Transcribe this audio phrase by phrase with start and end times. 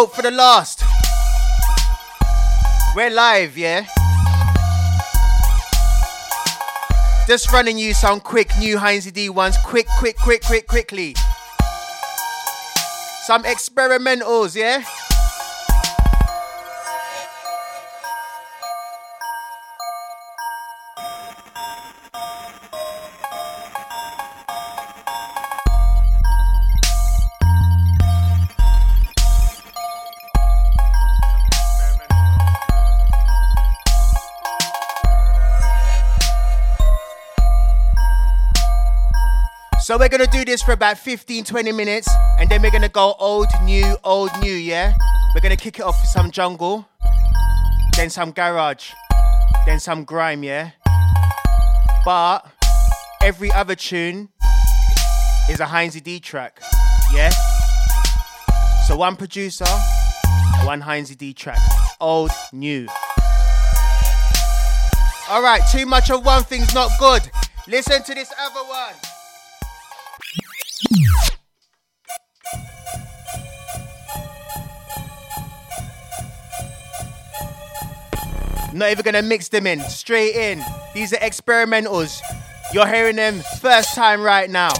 [0.00, 0.82] Scope for the last.
[2.96, 3.84] We're live, yeah?
[7.26, 9.58] Just running you some quick new Heinz D ones.
[9.58, 11.14] Quick, quick, quick, quick, quickly.
[13.26, 14.84] Some experimentals, yeah?
[39.90, 43.16] So we're gonna do this for about 15, 20 minutes, and then we're gonna go
[43.18, 44.94] old, new, old, new, yeah?
[45.34, 46.86] We're gonna kick it off with some jungle,
[47.96, 48.92] then some garage,
[49.66, 50.70] then some grime, yeah?
[52.04, 52.46] But
[53.20, 54.28] every other tune
[55.50, 56.62] is a Heinz D track,
[57.12, 57.30] yeah?
[58.86, 59.66] So one producer,
[60.62, 61.58] one Heinz D track.
[62.00, 62.86] Old, new.
[65.28, 67.28] Alright, too much of one thing's not good.
[67.66, 68.94] Listen to this other one.
[78.72, 80.64] Not even gonna mix them in, straight in.
[80.94, 82.20] These are experimentals.
[82.72, 84.70] You're hearing them first time right now.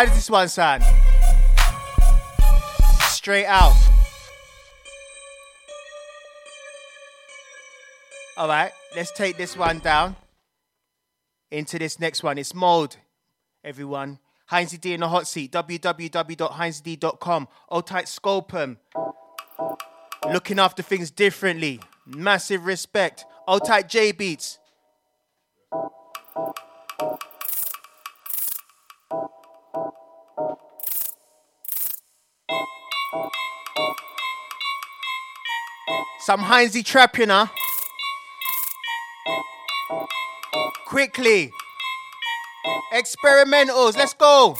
[0.00, 0.82] How does this one sound?
[3.00, 3.74] Straight out.
[8.38, 10.16] All right, let's take this one down
[11.50, 12.38] into this next one.
[12.38, 12.96] It's Mode,
[13.62, 14.20] everyone.
[14.46, 15.52] Heinz D in the hot seat.
[15.52, 17.48] www.heinzd.com.
[17.68, 18.78] Old tight Scopum.
[20.32, 21.78] Looking after things differently.
[22.06, 23.26] Massive respect.
[23.46, 24.59] Old tight J Beats.
[36.20, 37.48] Some Heinzy trap, you know.
[40.86, 41.52] Quickly.
[42.92, 44.56] Experimentals, let's go.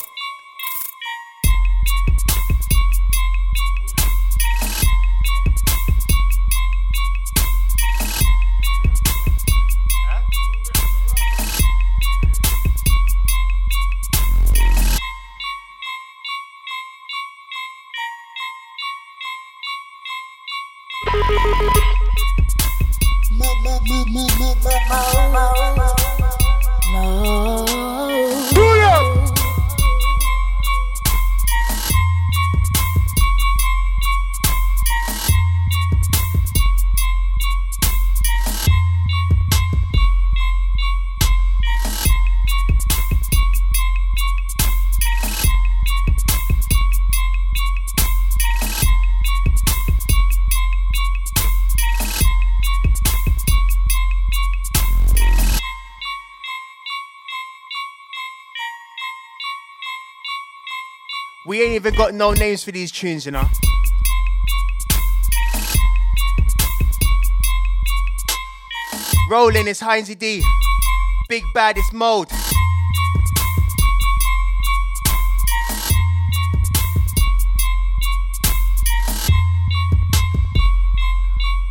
[62.11, 63.47] Got no names for these tunes, you know.
[69.29, 70.43] Rolling is Heinz D.
[71.29, 72.27] Big bad is mode.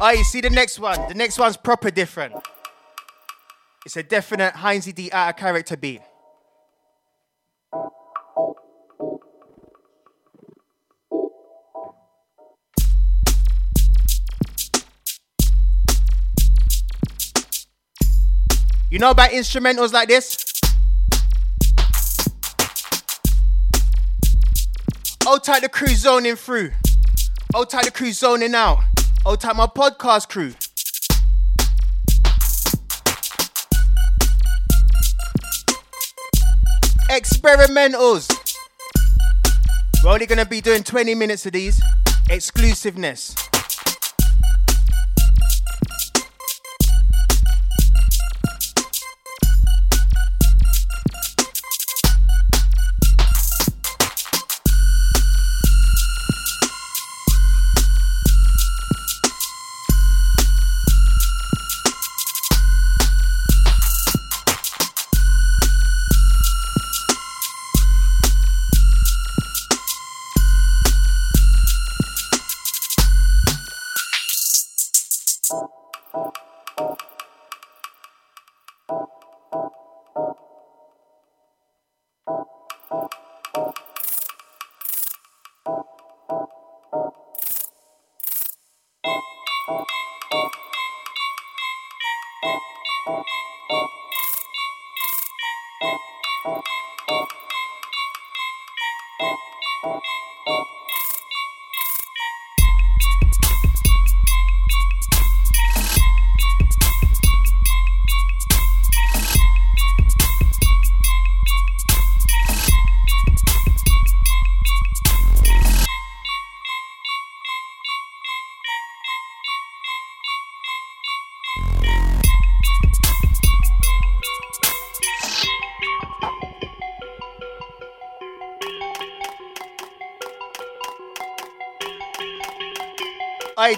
[0.02, 1.06] Oh, you see the next one?
[1.08, 2.34] The next one's proper different.
[3.84, 6.00] It's a definite Heinz D out of character beat.
[19.00, 20.44] Know about instrumentals like this?
[25.26, 26.70] Oh, Old tight the crew zoning through.
[27.54, 28.78] Oh, Old tight the crew zoning out.
[29.24, 30.52] Oh, Old tight my podcast crew.
[37.10, 38.28] Experimentals.
[40.04, 41.80] We're only gonna be doing 20 minutes of these.
[42.28, 43.34] Exclusiveness.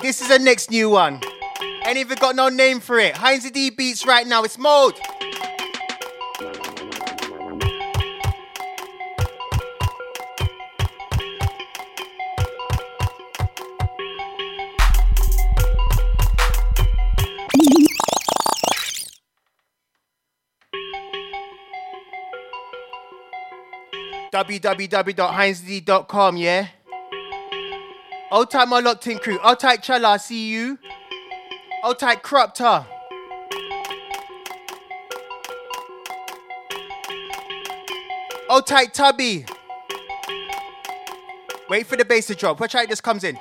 [0.00, 1.20] This is the next new one.
[1.86, 3.16] Ain't even got no name for it.
[3.16, 4.44] Heinz D beats right now.
[4.44, 4.94] It's mode.
[24.32, 26.68] www.heinzd.com, yeah?
[28.32, 29.38] Old tight my locked in crew.
[29.44, 30.78] Old tight Chala, see you.
[31.84, 32.86] Old tight Cropter.
[38.48, 39.44] Old tight Tubby.
[41.68, 42.58] Wait for the bass to drop.
[42.58, 43.36] Watch how this comes in.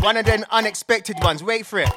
[0.00, 1.44] One of them unexpected ones.
[1.44, 1.90] Wait for it.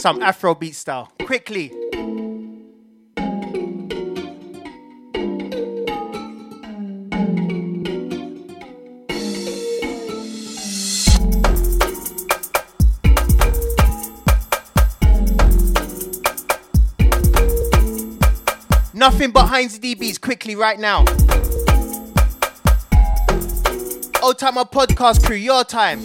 [0.00, 1.12] Some Afrobeat style.
[1.26, 1.68] Quickly.
[18.94, 21.00] Nothing but Heinz DBs quickly right now.
[24.22, 26.00] Old Timer Podcast crew, your time.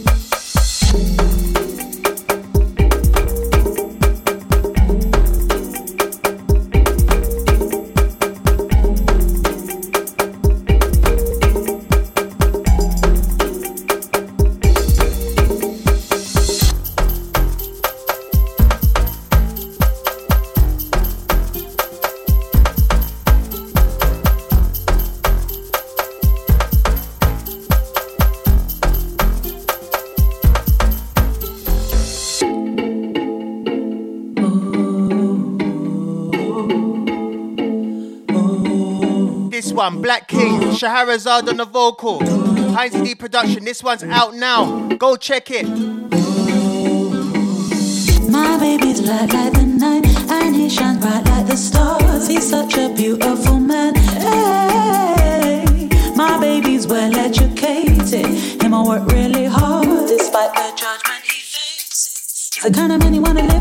[40.75, 42.20] Shahrazad on the vocal,
[42.74, 43.63] Heinz D production.
[43.63, 44.89] This one's out now.
[44.98, 45.65] Go check it.
[48.29, 52.27] My baby's light like the night, and he shines bright like the stars.
[52.27, 53.96] He's such a beautiful man.
[53.96, 58.25] Hey, my baby's well educated.
[58.62, 62.50] Him, I work really hard, despite the judgment he faces.
[62.53, 63.54] He's the kind of man you wanna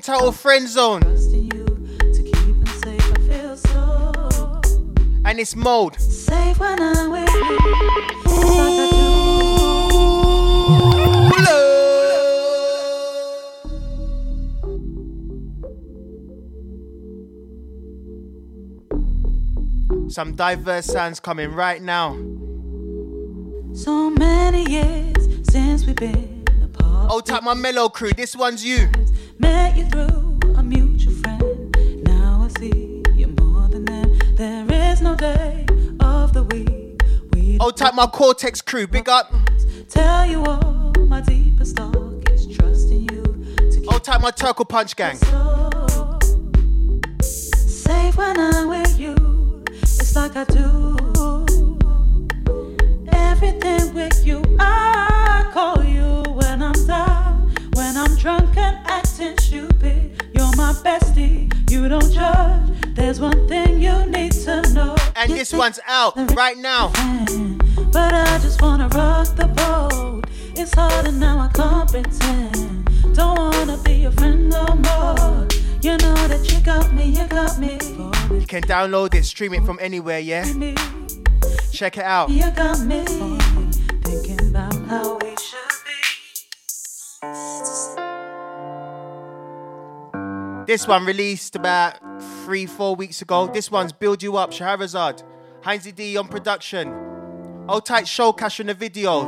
[0.00, 1.02] entitled Friend Zone.
[1.02, 1.66] Trusting you
[2.14, 3.12] to keep them safe.
[3.12, 4.62] I feel so
[5.26, 6.00] And it's mode.
[6.00, 7.58] safe when I'm with you.
[8.24, 9.00] It's like I do.
[20.08, 22.14] Some diverse sounds coming right now.
[23.74, 27.08] So many years since we've been apart.
[27.10, 28.10] Oh, tap my mellow crew.
[28.12, 28.88] This one's you.
[29.40, 31.76] Met you through a mutual friend.
[32.06, 34.18] Now I see you're more than them.
[34.36, 35.66] There is no day
[36.00, 38.86] of the week we Oh, tap my Cortex crew.
[38.86, 39.32] Big up.
[39.88, 43.22] tell you all my deepest talk is trusting you
[43.72, 45.16] to Oh, tap my Turkle Punch gang.
[47.22, 49.14] safe when I'm with you.
[49.82, 50.96] It's like I do
[53.12, 54.42] everything with you.
[54.58, 55.09] I
[60.80, 61.50] bestie.
[61.70, 62.94] You don't judge.
[62.94, 64.96] There's one thing you need to know.
[65.16, 66.88] And this one's out right now.
[67.92, 70.24] But I just wanna rock the boat.
[70.56, 73.14] It's harder now, I can't pretend.
[73.14, 75.48] Don't wanna be your friend no more.
[75.82, 77.78] You know that you got me, you got me.
[78.38, 80.44] You can download it, stream it from anywhere, yeah?
[81.72, 82.28] Check it out.
[90.70, 91.98] This one released about
[92.44, 93.48] three, four weeks ago.
[93.48, 95.24] This one's Build You Up, Shahrazad.
[95.64, 96.94] Heinzie D on production.
[97.68, 99.22] Old tight show cash in the video.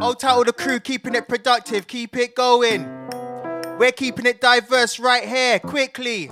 [0.00, 2.88] Old tight all the crew keeping it productive, keep it going.
[3.78, 6.30] We're keeping it diverse right here, quickly.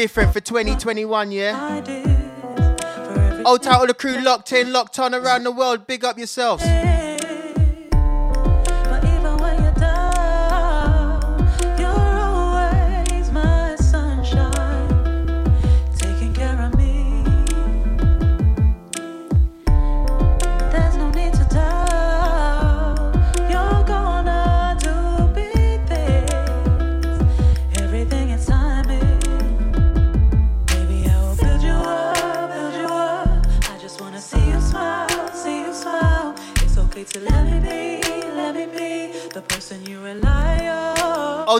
[0.00, 1.62] Different for 2021, yeah?
[1.62, 2.04] I did
[2.40, 5.86] for every Old tight all the crew locked in, locked on around the world.
[5.86, 6.64] Big up yourselves.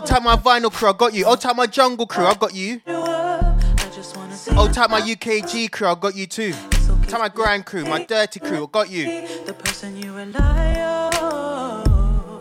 [0.01, 1.25] Old tight my vinyl crew, I got you.
[1.25, 2.81] Old tight my jungle crew, I got you.
[2.87, 3.61] You up.
[3.77, 4.99] I just wanna Old you my.
[4.99, 6.55] UKG crew, I got you too.
[6.73, 9.27] Okay Tight my grind crew, my dirty crew, I got you.
[9.45, 10.81] the person you rely
[11.21, 12.39] on.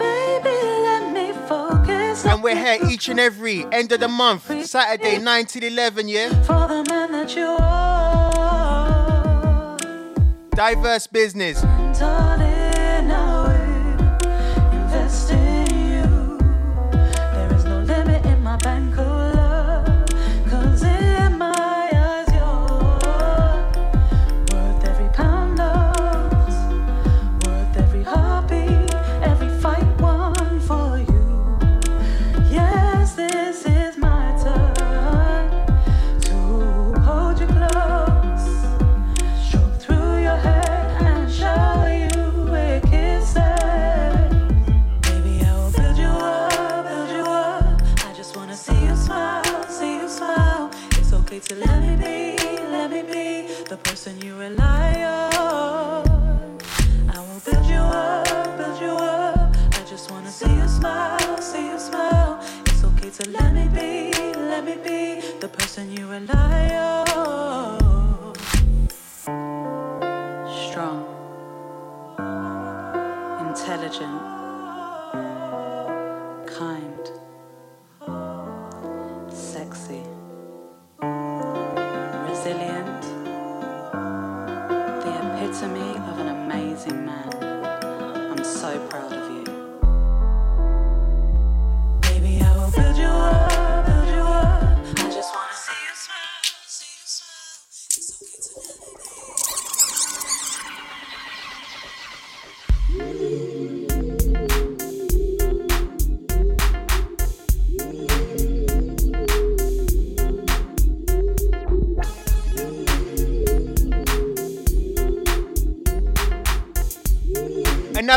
[0.00, 5.18] Baby, let me focus And we're here each and every end of the month, Saturday
[5.18, 6.42] 9 till 11, yeah?
[6.42, 8.66] for the man that you are.
[10.50, 11.62] Diverse business.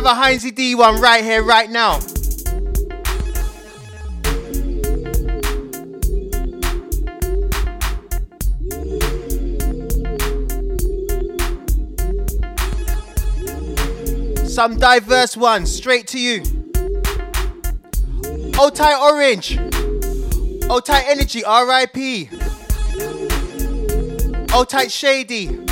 [0.01, 1.99] Have a Heinzie D one right here, right now.
[14.47, 16.43] Some diverse ones, straight to you.
[18.73, 19.57] Tight orange.
[20.85, 22.29] Tight energy, RIP.
[24.69, 25.68] Tight shady.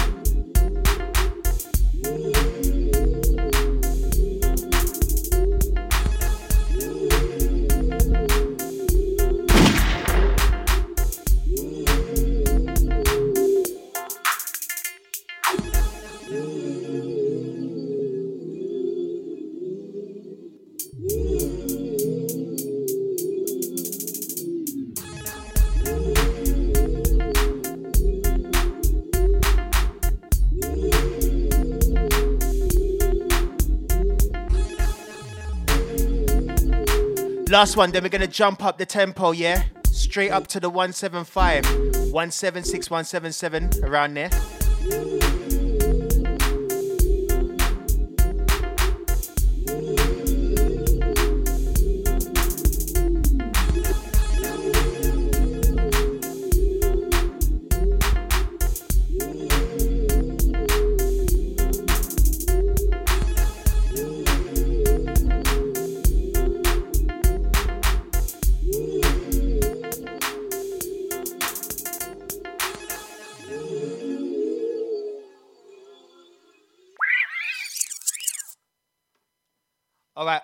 [37.58, 39.64] Last one, then we're gonna jump up the tempo, yeah?
[39.92, 41.66] Straight up to the 175,
[42.14, 44.30] 176, 177, around there.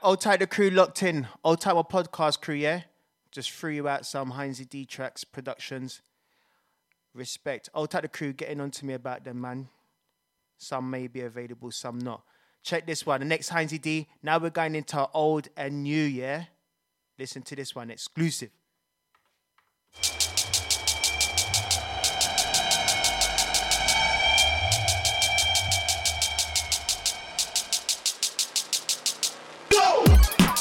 [0.04, 1.30] Old Tight the crew locked in.
[1.46, 2.82] Old type Tight podcast crew, yeah?
[3.32, 6.02] Just threw you out some Heinzie D tracks productions.
[7.14, 7.70] Respect.
[7.74, 9.70] Old Tight the crew getting on to me about them, man.
[10.58, 12.24] Some may be available, some not.
[12.64, 13.22] Check this one.
[13.22, 14.10] The next Heinzie D.
[14.22, 16.46] Now we're going into old and new, yeah?
[17.18, 18.50] Listen to this one, exclusive.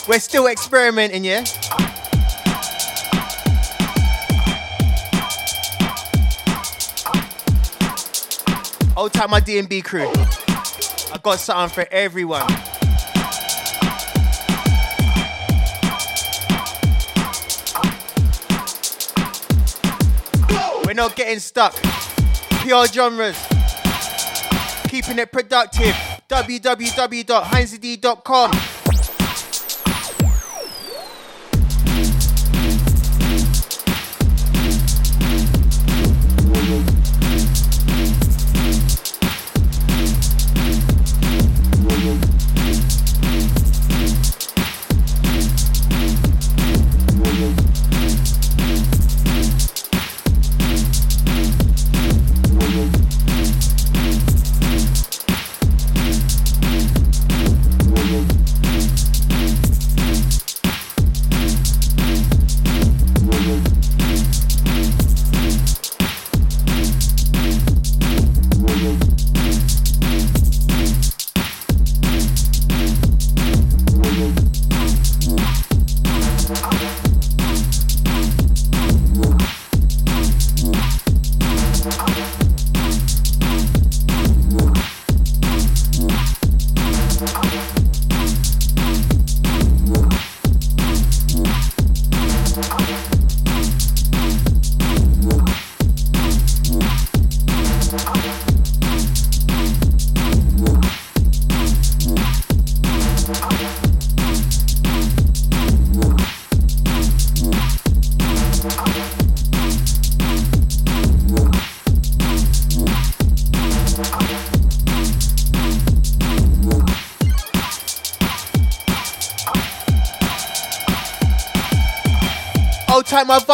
[0.09, 1.45] We're still experimenting, yeah?
[8.97, 10.11] Old time my DNB crew.
[11.13, 12.49] I got something for everyone.
[20.85, 21.77] We're not getting stuck.
[22.63, 23.37] Pure genres.
[24.89, 25.95] Keeping it productive.
[26.29, 28.51] www.heinzd.com.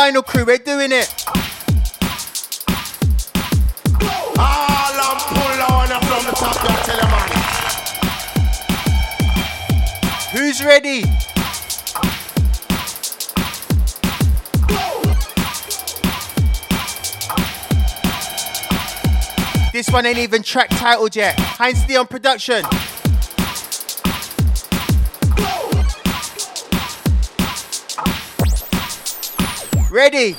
[0.08, 1.06] Vinyl crew, we're doing it.
[10.32, 11.02] Who's ready?
[19.74, 21.38] This one ain't even track titled yet.
[21.38, 22.64] Heinz on production.
[29.98, 30.36] Ready?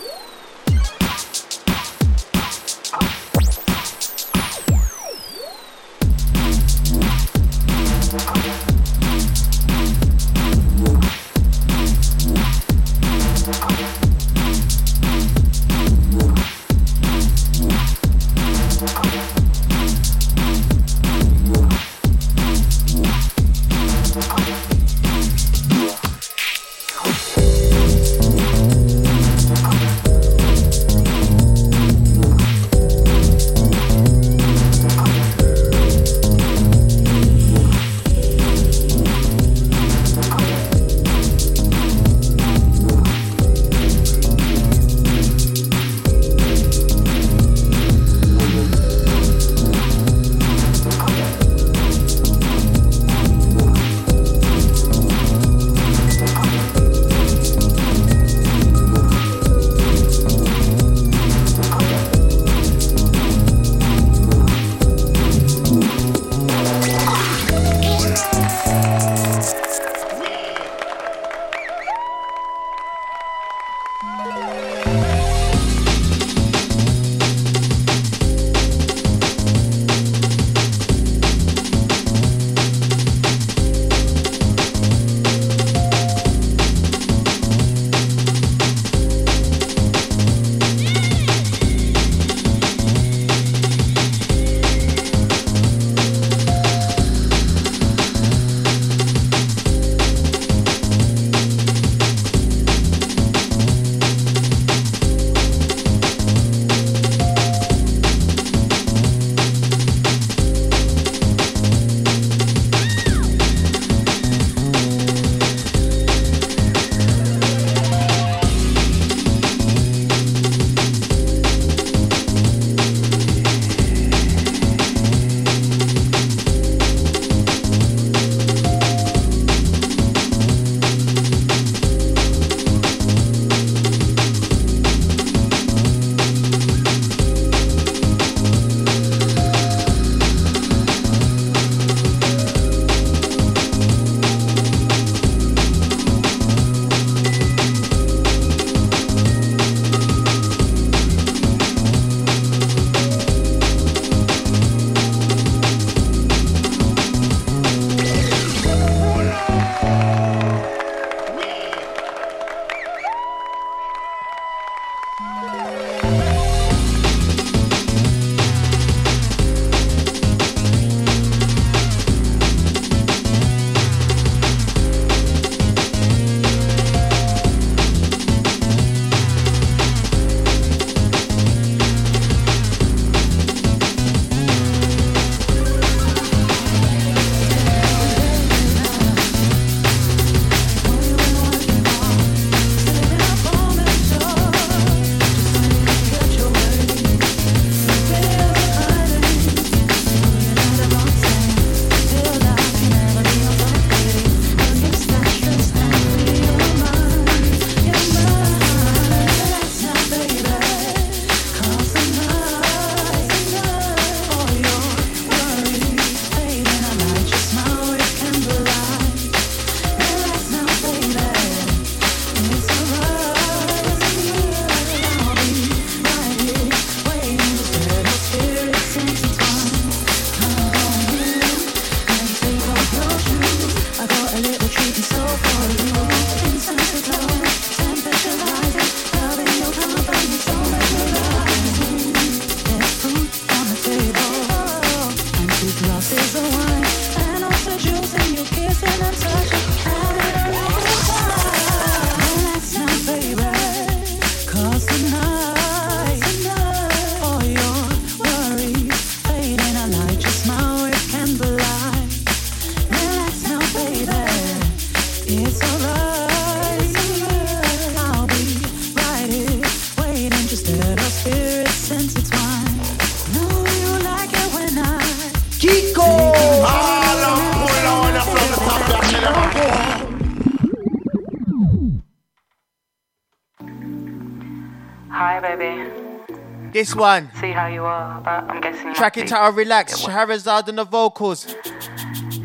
[286.89, 287.29] This one.
[287.39, 288.95] See how you are, but I'm guessing.
[288.95, 290.01] Track it out, Relax.
[290.01, 291.45] Shahrazad on the vocals.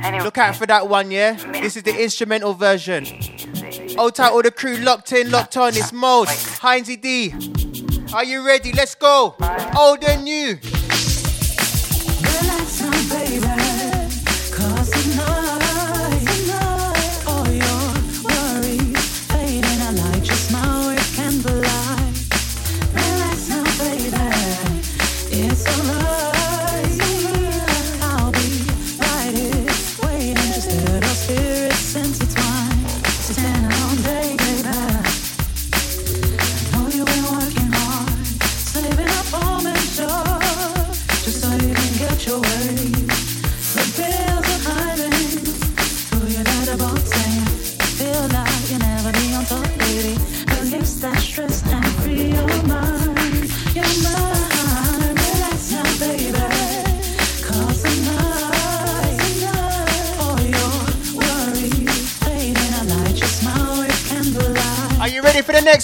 [0.02, 0.22] Anyway.
[0.22, 1.32] Look out for that one, yeah?
[1.50, 3.06] This is the instrumental version.
[3.96, 5.70] Old tight, all the crew locked in, locked on.
[5.70, 7.32] It's Mode, Heinzie D.
[8.12, 8.72] Are you ready?
[8.72, 9.34] Let's go.
[9.78, 10.58] Old and new.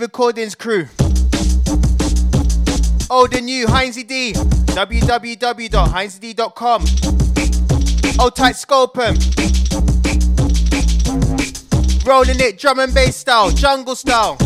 [0.00, 0.86] Recordings crew.
[3.10, 4.32] Oh, Old and new, Heinzie D.
[4.32, 6.82] www.heinzed.com.
[6.82, 9.16] Old oh, tight Scopum.
[12.06, 14.38] Rolling it drum and bass style, jungle style.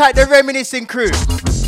[0.00, 1.59] Tight the reminiscing crew.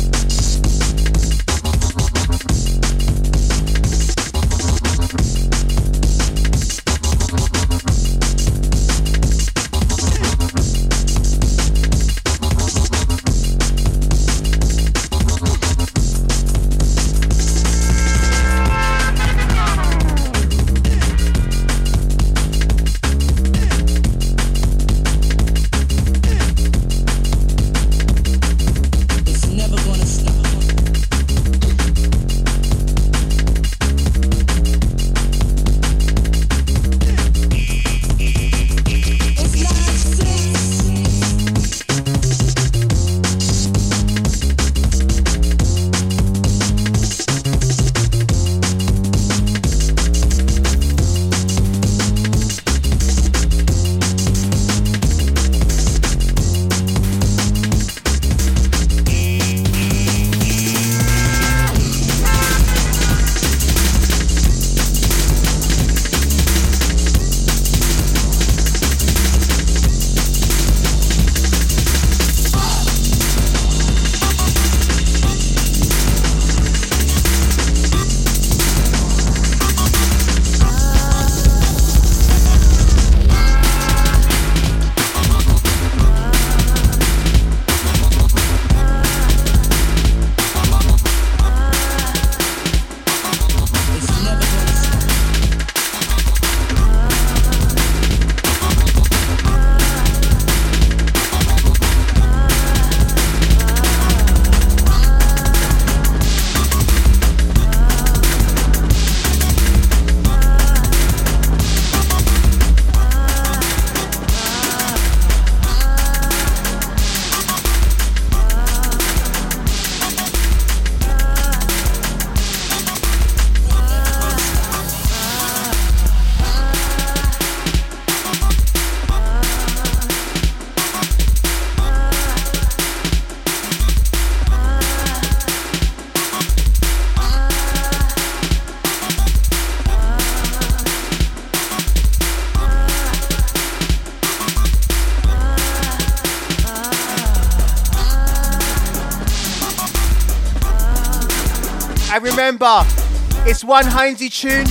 [153.63, 154.67] One Heinzie tune,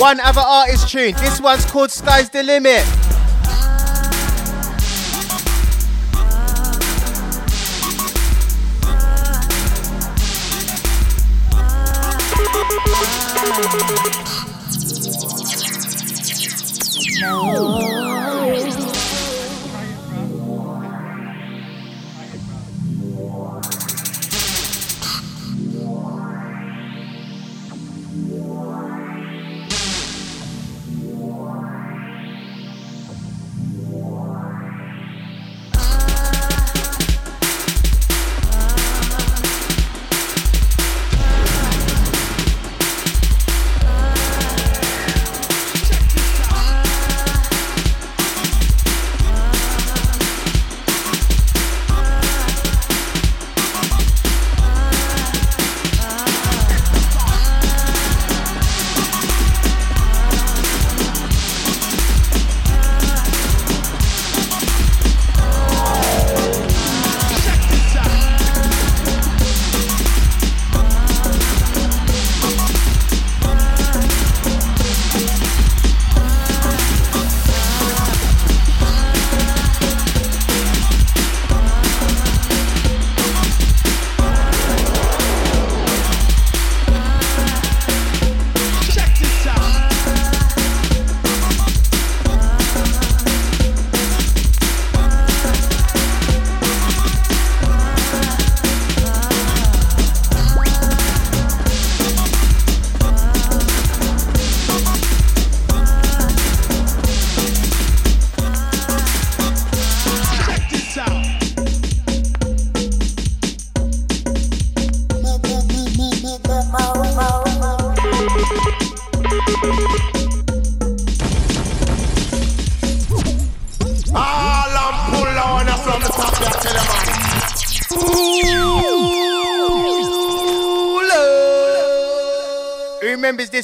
[0.00, 1.14] one other artist tune.
[1.16, 2.97] This one's called Sky's the Limit.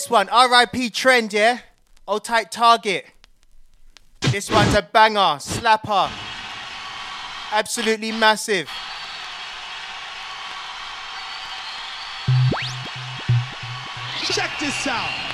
[0.05, 0.28] This one.
[0.28, 1.61] RIP Trend, yeah?
[2.07, 3.07] Old tight target.
[4.20, 6.11] This one's a banger, slapper.
[7.52, 8.68] Absolutely massive.
[14.26, 15.34] Check this out.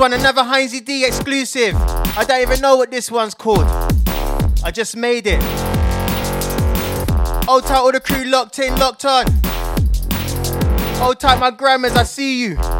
[0.00, 1.76] One, another Heinzie D exclusive.
[1.76, 3.66] I don't even know what this one's called.
[4.64, 5.42] I just made it.
[7.46, 9.26] Old tight, all the crew locked in, locked on.
[11.02, 12.79] Old tight, my grammars, I see you.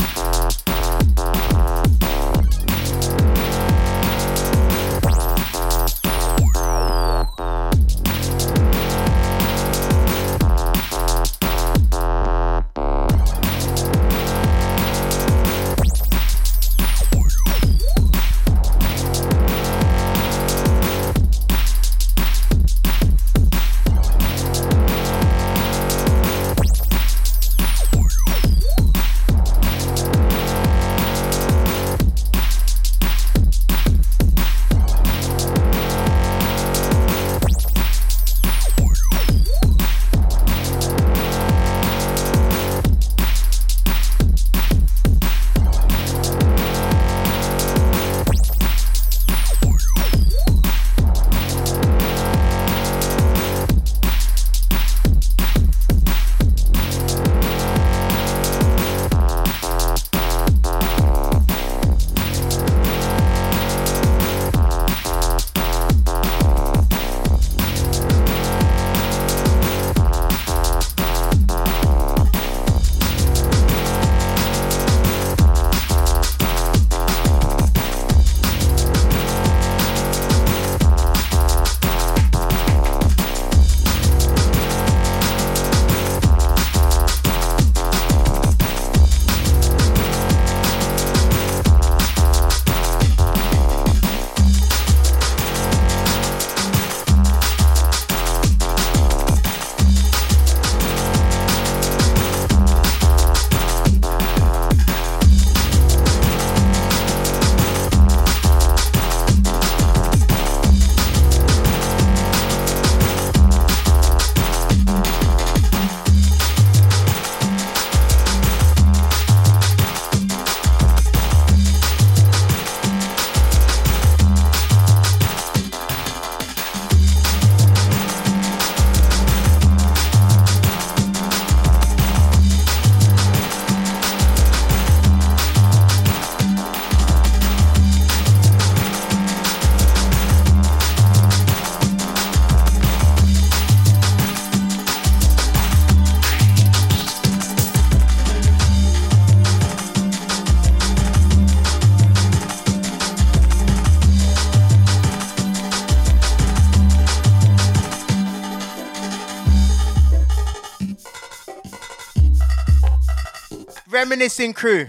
[164.10, 164.86] Reminiscing crew.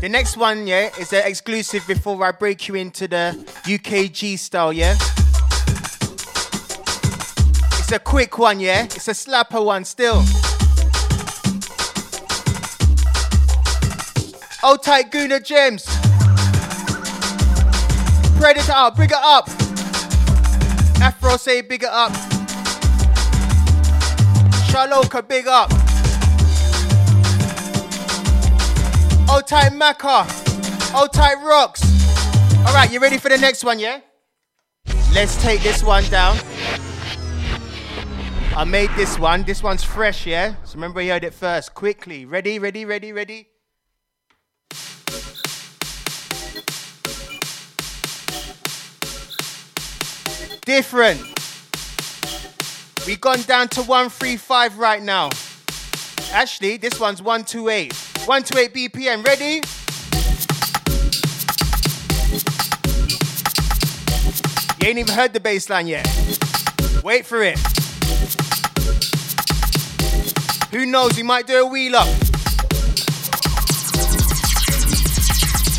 [0.00, 3.34] The next one, yeah, is an exclusive before I break you into the
[3.64, 4.94] UKG style, yeah?
[7.80, 8.84] It's a quick one, yeah?
[8.84, 10.22] It's a slapper one still.
[14.62, 15.84] Old tight Guna Gems.
[18.38, 19.48] Predator big it up.
[21.02, 22.12] Afro say big it up.
[24.70, 25.85] Shaloka, big up.
[29.28, 30.24] Old tight Macca.
[30.94, 31.82] Old tight Rocks.
[32.66, 34.00] Alright, you ready for the next one, yeah?
[35.12, 36.38] Let's take this one down.
[38.56, 39.42] I made this one.
[39.42, 40.54] This one's fresh, yeah?
[40.64, 41.74] So remember you heard it first.
[41.74, 42.24] Quickly.
[42.24, 43.48] Ready, ready, ready, ready?
[50.64, 51.20] Different.
[53.06, 55.30] We've gone down to 135 right now.
[56.32, 58.05] Actually, this one's 128.
[58.26, 59.24] 128 BPM.
[59.24, 59.62] Ready?
[64.80, 66.04] You ain't even heard the bass line yet.
[67.04, 67.56] Wait for it.
[70.72, 71.16] Who knows?
[71.16, 72.08] We might do a wheel up.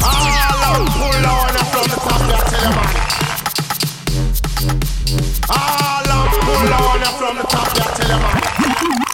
[0.01, 0.15] All
[0.63, 2.95] out, pull on from the top, yeah, tell man.
[5.49, 9.06] All out, pull on up from the top, yeah, tell man.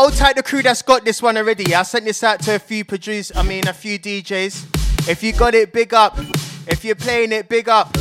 [0.00, 1.74] Old tight the crew that's got this one already.
[1.74, 5.06] I sent this out to a few producers, I mean a few DJs.
[5.06, 6.18] If you got it, big up.
[6.66, 7.92] If you're playing it, big up.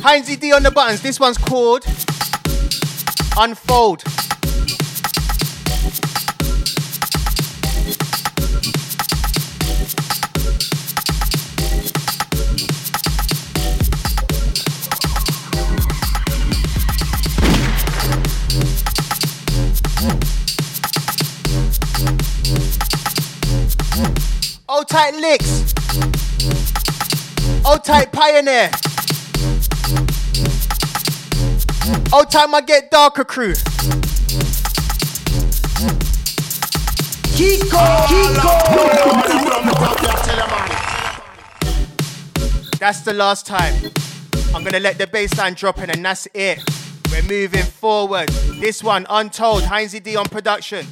[0.00, 1.02] Heinzie D on the buttons.
[1.02, 1.84] This one's called
[3.36, 4.02] Unfold.
[24.76, 25.72] Old tight licks.
[27.64, 28.70] Old tight pioneer.
[32.12, 33.54] Old time I get darker crew.
[37.32, 38.52] Kiko, Kiko.
[42.78, 43.72] That's the last time.
[44.54, 46.62] I'm gonna let the bass line drop in and that's it.
[47.10, 48.28] We're moving forward.
[48.60, 50.86] This one, Untold, Heinzie D on production.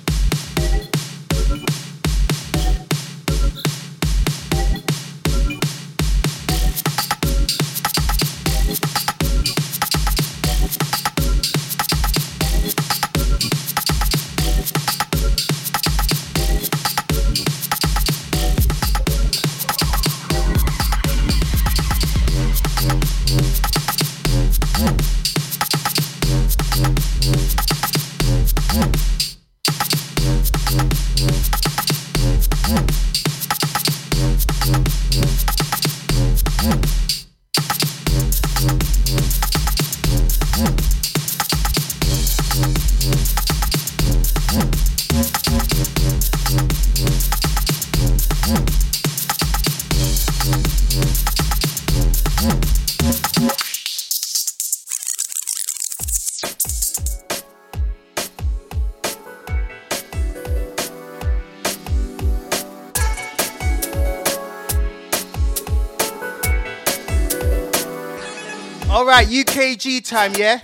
[69.54, 70.58] UKG time, yeah?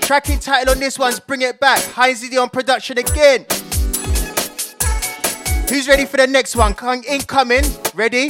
[0.00, 1.80] Tracking title on this one's Bring It Back.
[1.80, 3.46] Heinzie D on production again.
[5.70, 6.74] Who's ready for the next one?
[7.08, 7.64] Incoming.
[7.94, 8.28] Ready?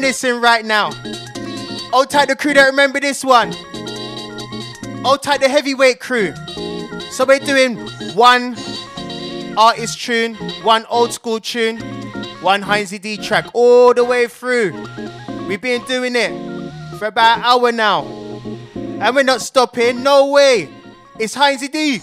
[0.00, 0.88] Reminiscing right now.
[1.92, 3.52] Old tight the crew that remember this one.
[5.04, 6.32] Old tight the heavyweight crew.
[7.10, 7.76] So we're doing
[8.14, 8.56] one
[9.58, 11.80] artist tune, one old school tune,
[12.40, 14.72] one Heinzie D track all the way through.
[15.46, 16.32] We've been doing it
[16.98, 18.04] for about an hour now.
[18.74, 20.70] And we're not stopping, no way.
[21.18, 22.00] It's Heinzie D.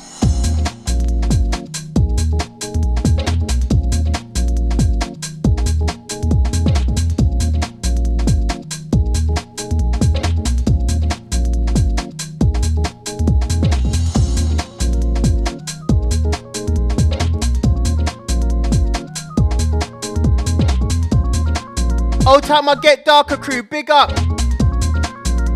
[22.48, 24.10] time I get darker crew, big up.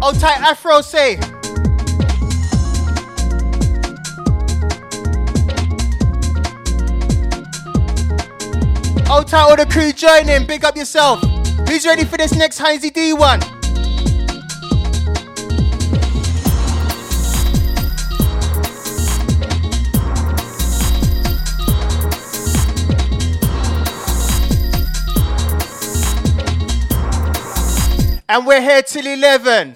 [0.04, 1.16] Old tight Afro say.
[9.10, 11.22] Old tight all the crew joining, big up yourself.
[11.70, 13.40] Who's ready for this next Heinzie D one?
[28.32, 29.76] And we're here till 11.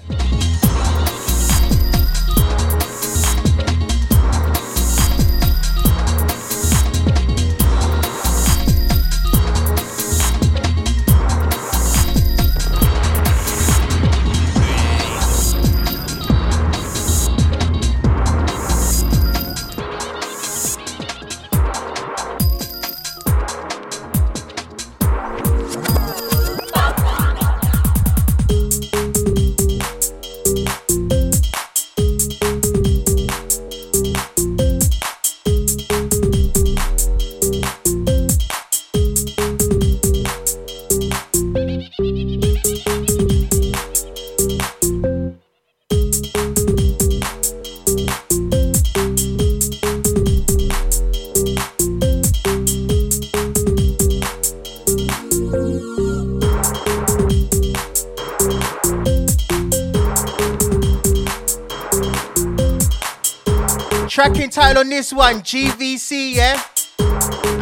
[65.05, 66.59] This one, GVC, yeah?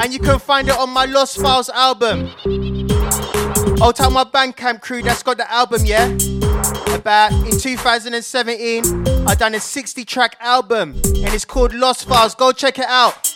[0.01, 2.27] And you can find it on my Lost Files album.
[3.81, 6.05] Old time my Bandcamp crew that's got the album, yeah?
[6.95, 12.33] About in 2017, I done a 60 track album and it's called Lost Files.
[12.33, 13.35] Go check it out.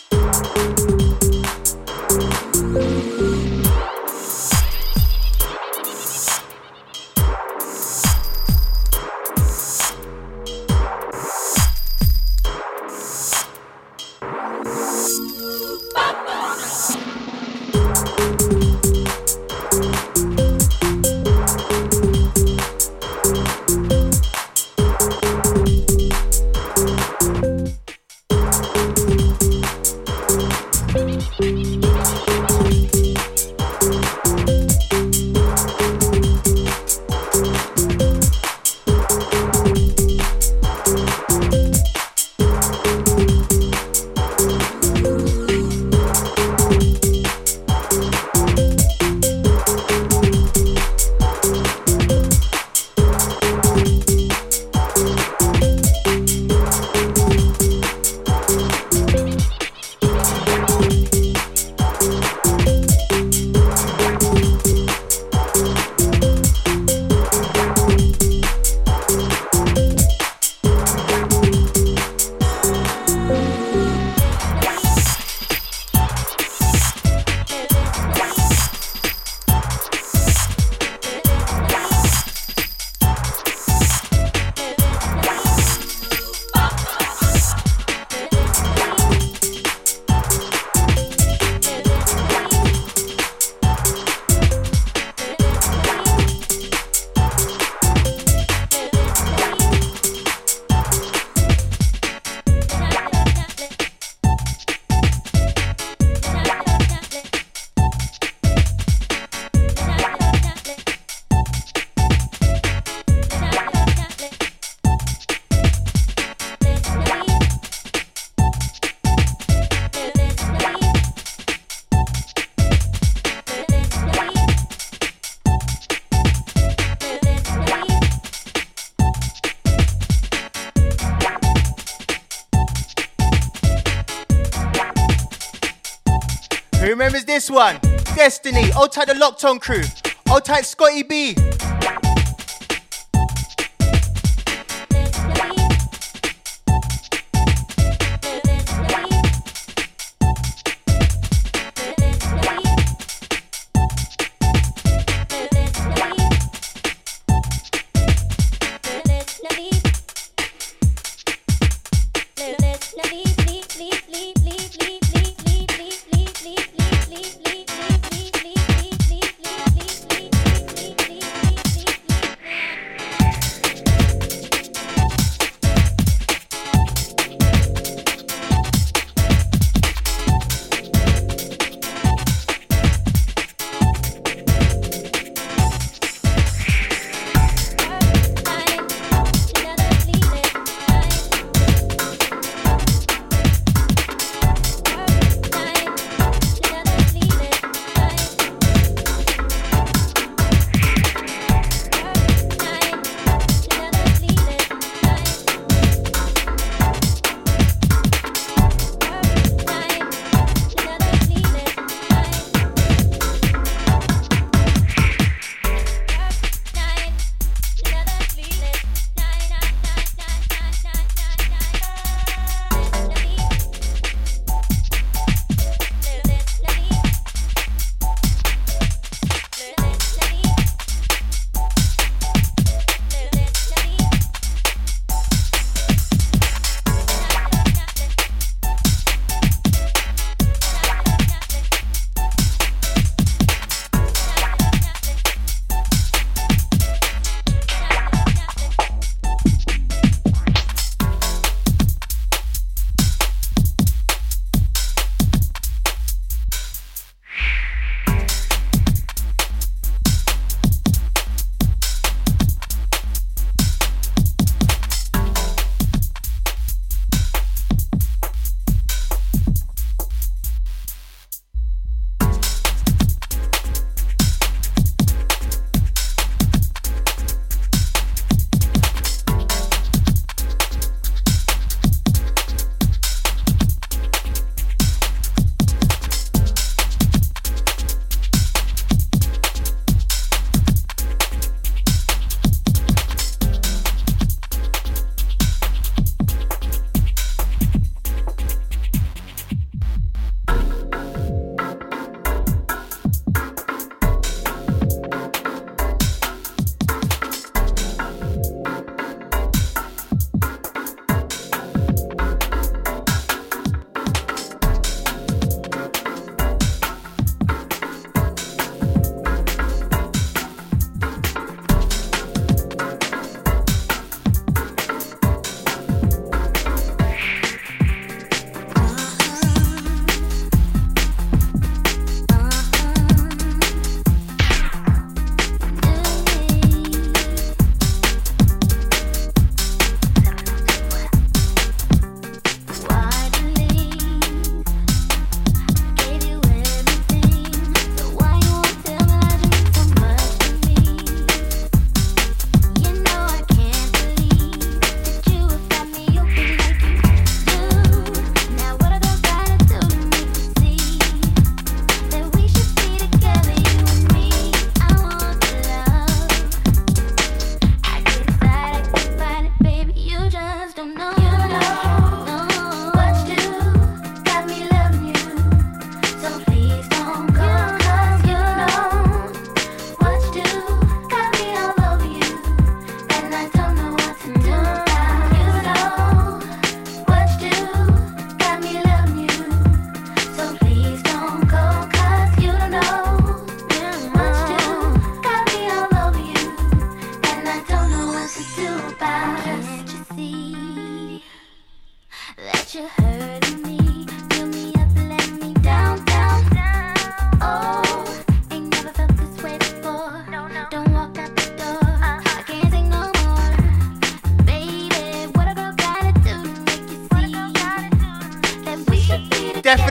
[138.18, 138.72] Destiny.
[138.76, 139.84] Old tight the Locked On crew.
[140.28, 141.36] Old tight Scotty B.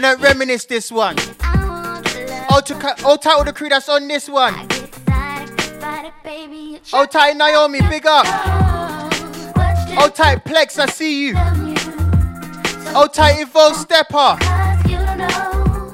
[0.08, 1.18] Definite reminisce this one.
[1.18, 4.54] To, old title the crew that's on this one.
[6.94, 8.26] Old tight Naomi, big up.
[10.00, 11.38] Old tight Plex, I see you.
[12.96, 14.38] Old tight Evolve Stepper.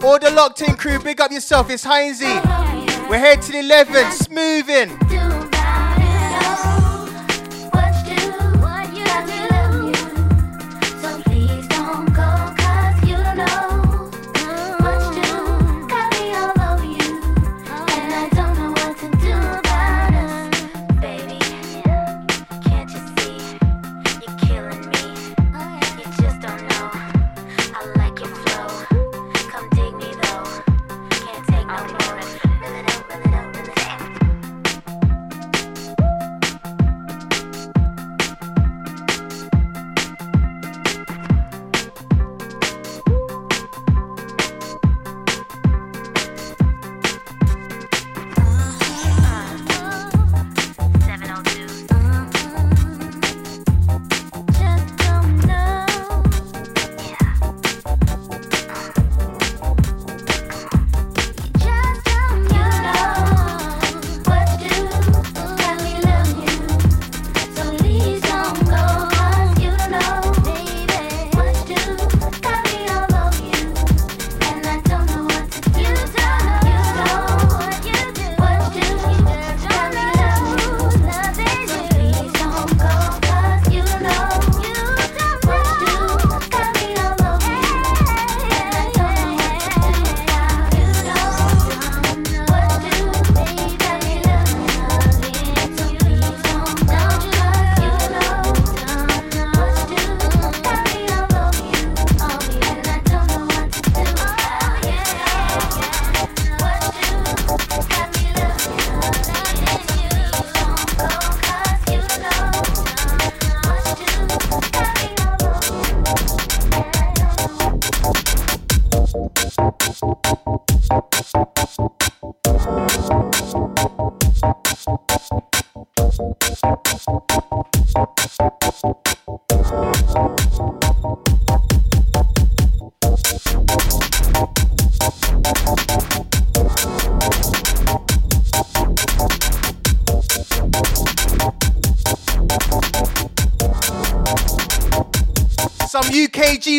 [0.06, 2.40] All the locked in crew, big up yourself, it's Heinzie.
[3.10, 5.03] We're here till 11, smoothing.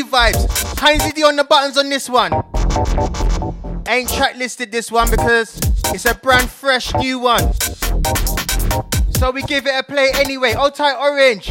[0.04, 0.46] Vibes.
[0.76, 2.32] Heinzie D on the buttons on this one.
[3.88, 5.58] Ain't track listed this one because
[5.94, 7.52] it's a brand fresh new one.
[9.18, 10.54] So we give it a play anyway.
[10.54, 11.48] Old tight orange.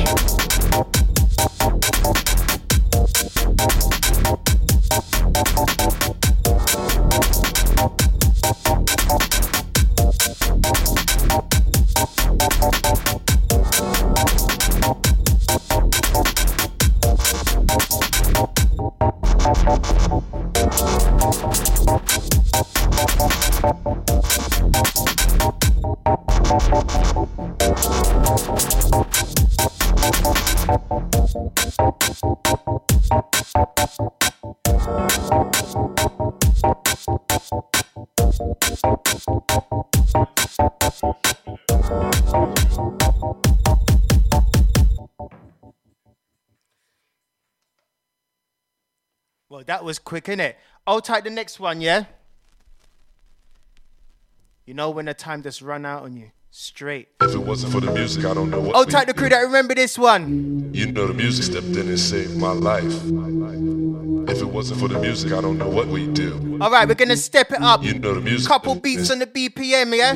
[50.14, 50.54] Quick, innit?
[50.86, 52.06] I'll type the next one, yeah?
[54.66, 56.30] You know when the time just run out on you.
[56.52, 57.08] Straight.
[57.20, 58.76] If it wasn't for the music, I don't know what.
[58.76, 60.72] I'll we'd type the crew that remember this one.
[60.72, 62.94] You know the music stepped in and saved my life.
[64.30, 66.60] If it wasn't for the music, I don't know what we'd do.
[66.62, 67.84] Alright, we're gonna step it up.
[67.84, 68.48] You know the music.
[68.48, 70.14] Couple beats on the BPM, yeah?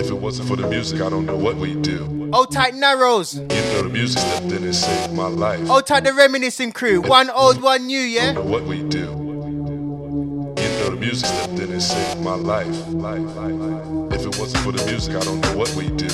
[0.00, 2.23] If it wasn't for the music, I don't know what we'd do.
[2.34, 3.36] Old tight narrows.
[3.36, 5.70] You know the music stepped in and saved my life.
[5.70, 7.00] Old tight the reminiscing crew.
[7.00, 8.32] One old, one new, yeah?
[8.32, 8.98] don't know what we'd do.
[8.98, 12.66] You know the music stepped in and saved my life.
[12.96, 14.12] life, life, life.
[14.18, 16.06] If it wasn't for the music, I don't know what we'd do.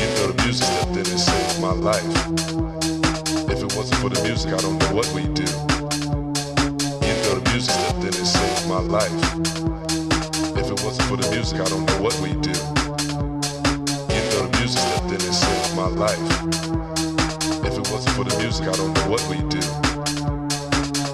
[0.00, 2.14] You know the music stepped in and saved my life.
[3.52, 5.44] If it wasn't for the music, I don't know what we'd do.
[7.04, 9.12] You know the music stepped in and saved my life.
[10.56, 12.83] If it wasn't for the music, I don't know what we'd do.
[15.90, 16.18] My life.
[17.62, 19.58] If it wasn't for the music, I don't know what we'd do.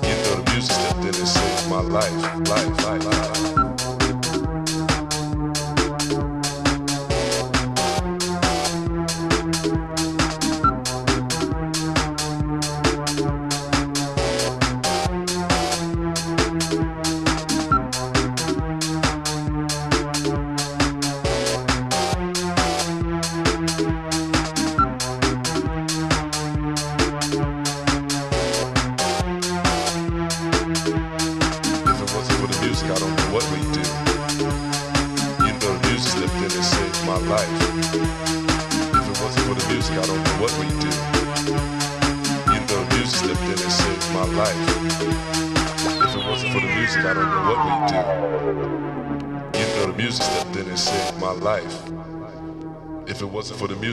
[0.06, 3.59] You know the music stepped in and saved my life, life, life, life.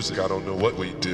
[0.09, 1.06] Music, I don't know what we do.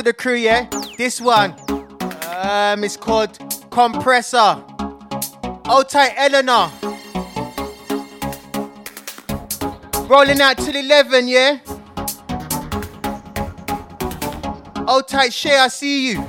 [0.00, 0.66] To the crew, yeah?
[0.96, 1.54] This one.
[2.38, 3.38] Um, it's called
[3.70, 4.54] Compressor.
[5.66, 6.70] Hold tight, Eleanor.
[10.08, 11.58] Rolling out till 11, yeah?
[14.86, 16.26] Hold tight, Shay, I see you.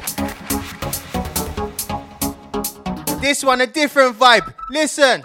[3.21, 4.53] This one, a different vibe.
[4.69, 5.23] Listen.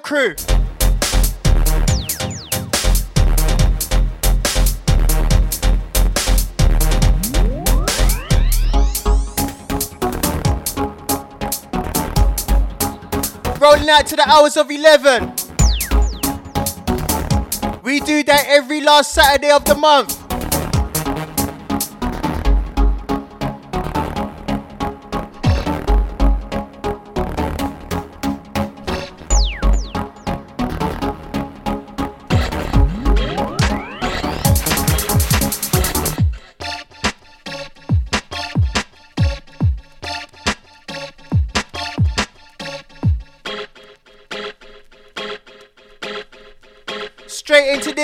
[0.00, 0.34] Crew.
[13.58, 15.32] Rolling out to the hours of 11.
[17.82, 20.15] We do that every last Saturday of the month.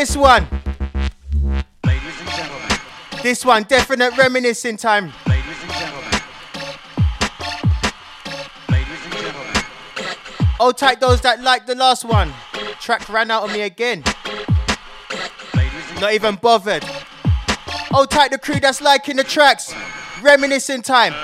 [0.02, 0.48] This one.
[1.86, 2.68] Ladies and gentlemen,
[3.22, 5.12] This one, definite reminiscing time.
[5.28, 6.20] ladies and gentlemen,
[10.58, 12.32] Hold tight those that like the last one.
[12.80, 14.02] Track ran out on me again.
[16.00, 16.82] Not even bothered.
[17.92, 19.72] Hold tight the crew that's liking the tracks.
[20.20, 21.14] Reminiscing time.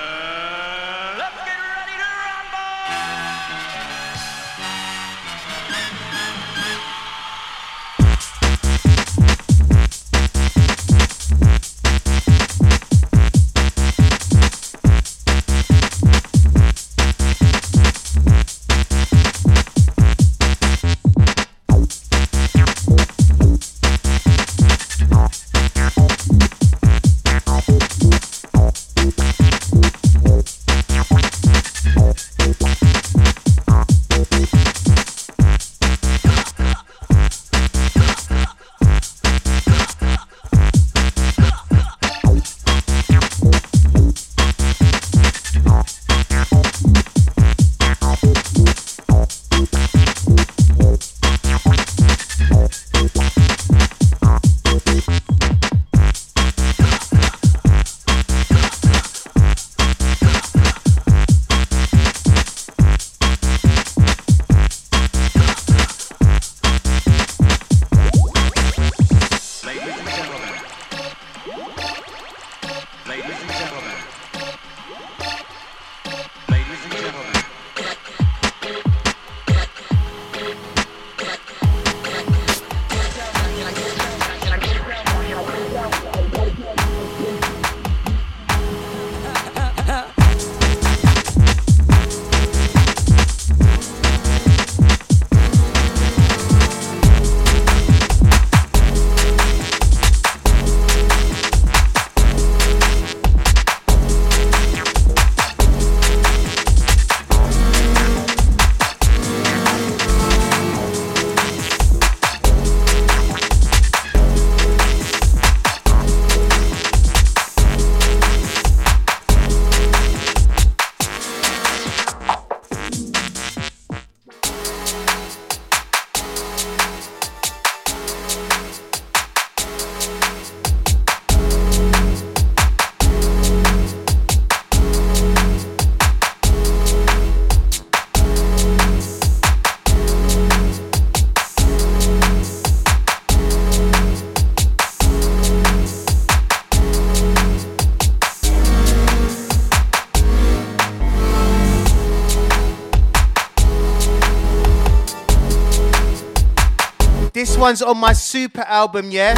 [157.59, 159.35] One's on my super album, yeah?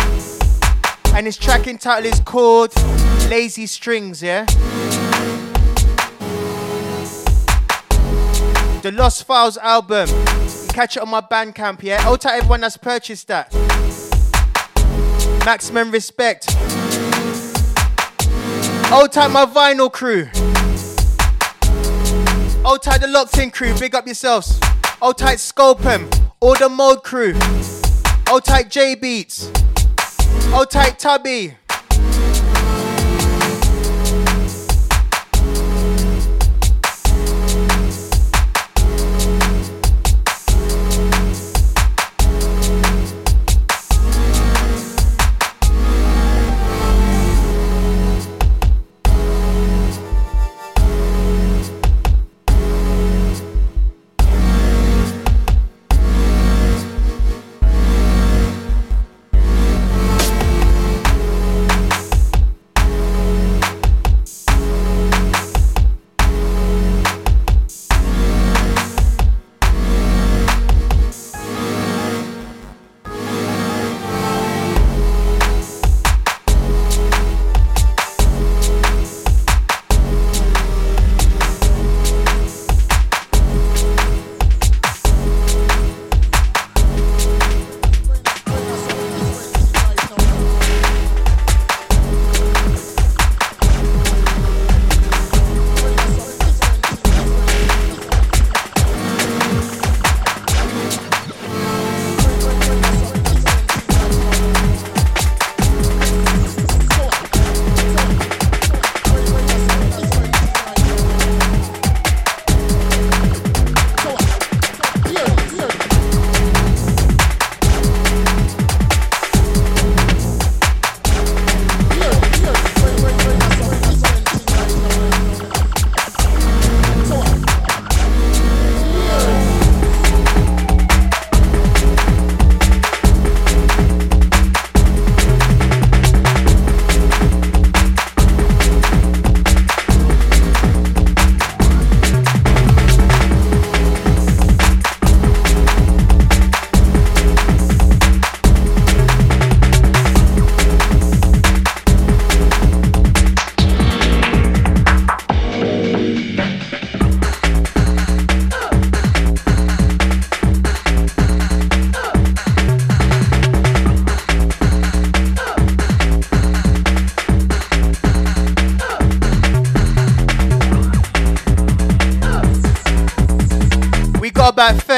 [1.15, 2.71] And his tracking title is called
[3.31, 4.45] Lazy Strings, yeah?
[8.83, 10.09] The Lost Files album.
[10.69, 12.03] Catch it on my Bandcamp, yeah?
[12.03, 13.55] Hold tight, everyone that's purchased that.
[15.47, 16.45] Maximum respect.
[18.91, 20.27] Hold tight, my vinyl crew.
[22.63, 23.75] Hold tight, the locked in crew.
[23.79, 24.61] Big up yourselves.
[25.01, 26.07] Hold tight, Scopem.
[26.41, 27.33] All the Mode crew.
[28.31, 29.51] Hold tight, J Beats.
[30.53, 31.57] Hold tight, Tubby.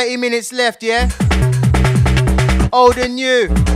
[0.03, 1.09] 30 minutes left, yeah?
[2.73, 3.72] Old and new.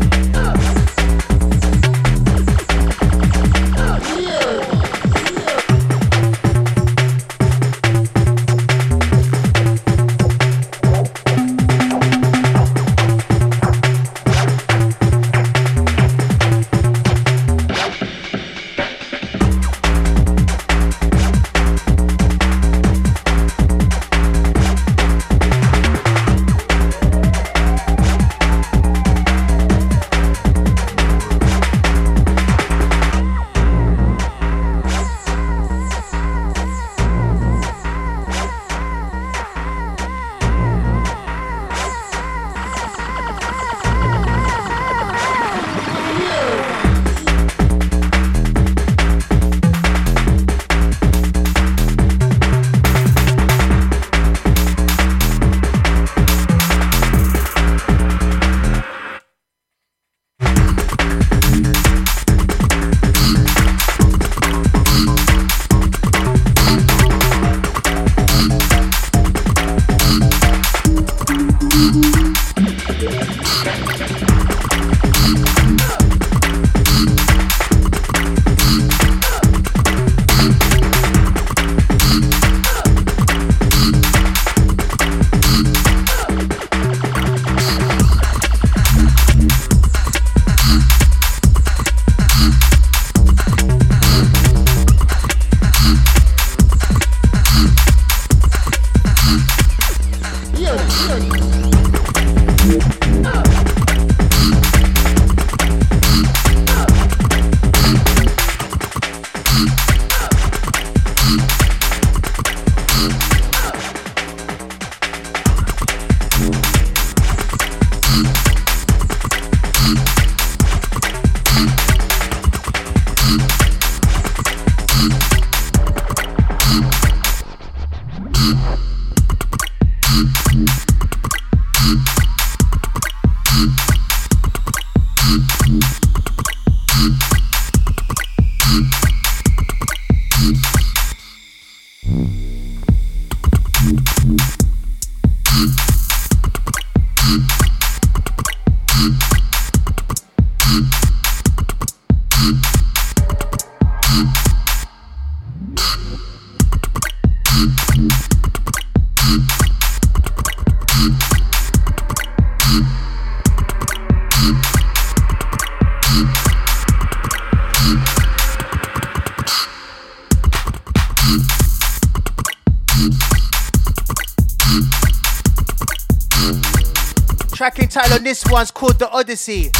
[178.23, 179.71] This one's called The Odyssey.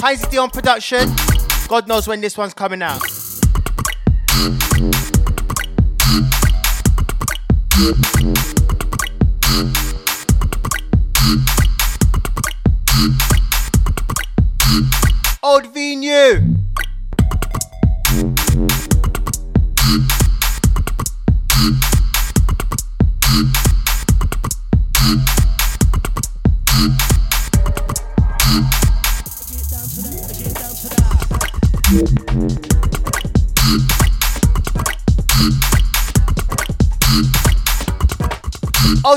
[0.00, 1.08] Heinz Dion production.
[1.66, 3.02] God knows when this one's coming out.
[15.42, 16.55] Old V new.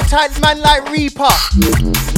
[0.10, 2.09] Tight man like Reaper.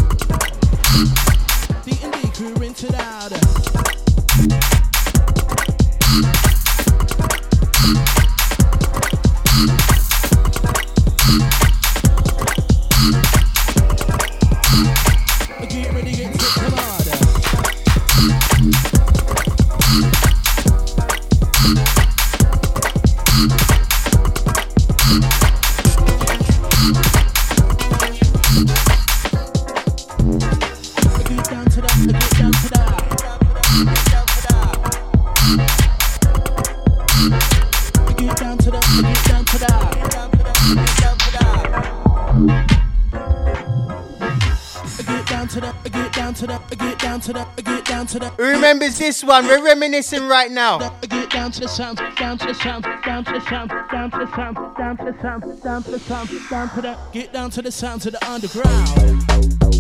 [49.24, 49.46] One?
[49.46, 50.78] We're reminiscing right now.
[51.02, 54.18] Get down to the sound, down to the sound, down to the sound, down to
[54.18, 57.50] the sound, down to the sound, down to the sound, down to the get down
[57.52, 59.24] to the sound to the underground.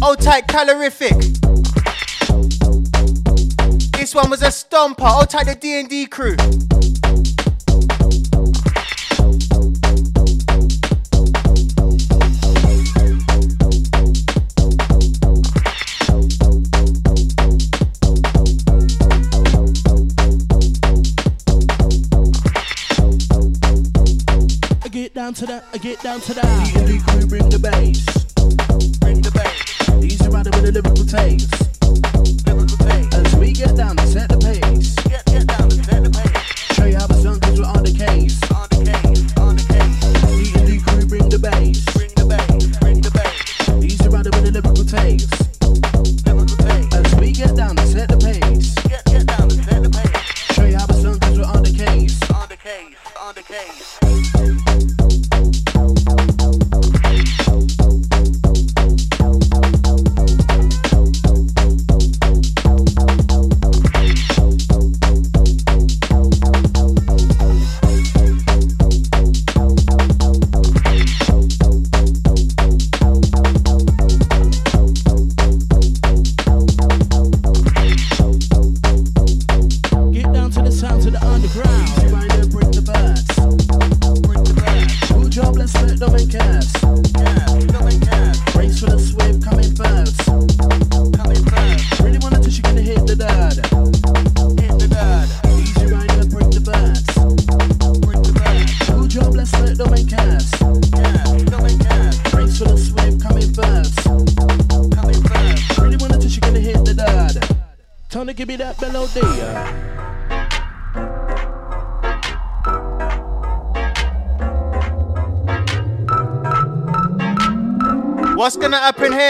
[0.03, 1.17] Old tight calorific.
[3.93, 5.09] This one was a stomper.
[5.09, 6.35] Old tight the D and D crew.
[25.41, 27.27] To that, I get down to that.
[27.27, 28.10] Bring the bass.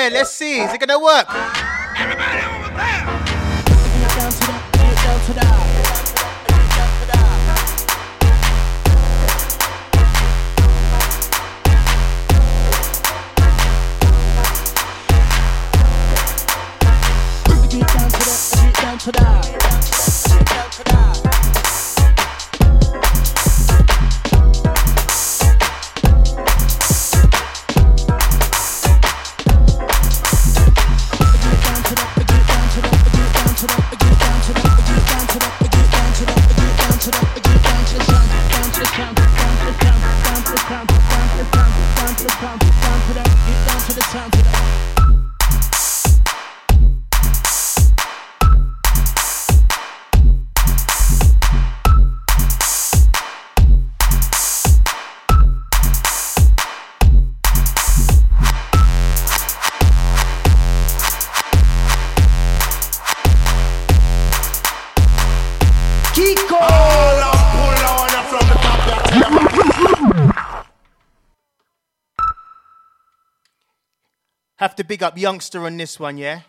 [0.09, 0.61] Let's see.
[0.61, 1.27] Is it gonna work?
[75.01, 76.41] Big up youngster on this one, yeah?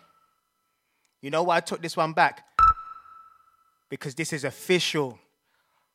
[1.23, 2.45] You know why I took this one back?
[3.89, 5.17] Because this is official.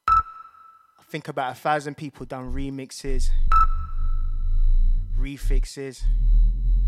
[0.09, 3.29] I think about a thousand people done remixes,
[5.17, 6.03] refixes.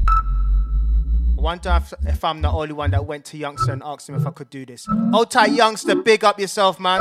[0.08, 4.16] I wonder if, if I'm the only one that went to Youngster and asked him
[4.16, 4.88] if I could do this.
[5.12, 7.00] Hold tight, Youngster, big up yourself, man.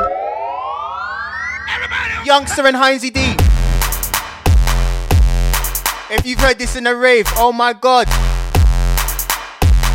[2.24, 3.36] Youngster and Heinzie D.
[6.12, 8.08] If you've heard this in a rave, oh my god.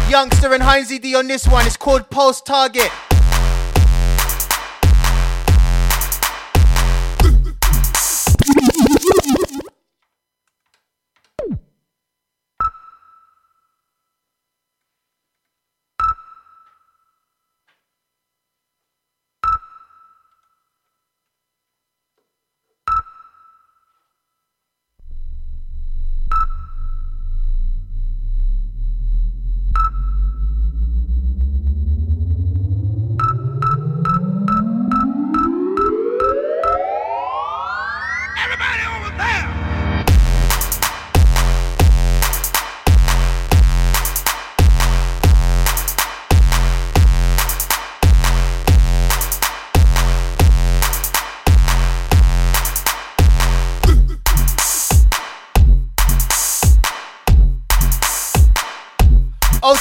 [0.09, 1.67] Youngster and Heinzie D on this one.
[1.67, 2.91] It's called Pulse Target.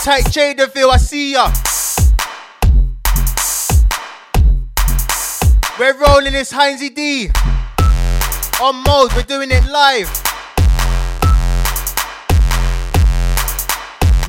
[0.03, 1.49] Tight Jadaville, I see ya.
[5.79, 7.29] We're rolling this Heinzie D.
[8.61, 10.09] On Mode, we're doing it live.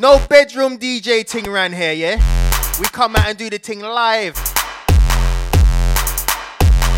[0.01, 2.20] No bedroom DJ ting around here, yeah?
[2.78, 4.36] We come out and do the ting live.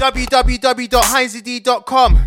[0.01, 2.26] www.heinzed.com.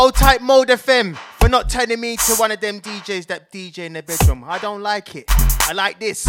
[0.00, 3.80] Old type Mode FM for not turning me to one of them DJs that DJ
[3.80, 4.42] in their bedroom.
[4.46, 5.26] I don't like it.
[5.28, 6.26] I like this.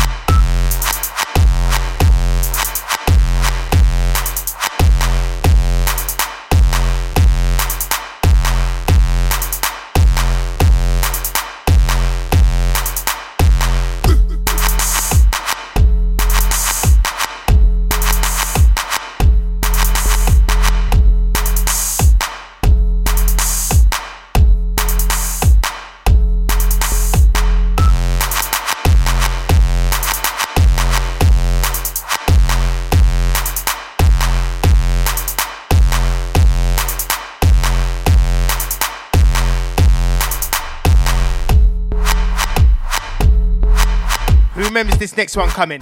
[44.82, 45.80] Remembers this next one coming.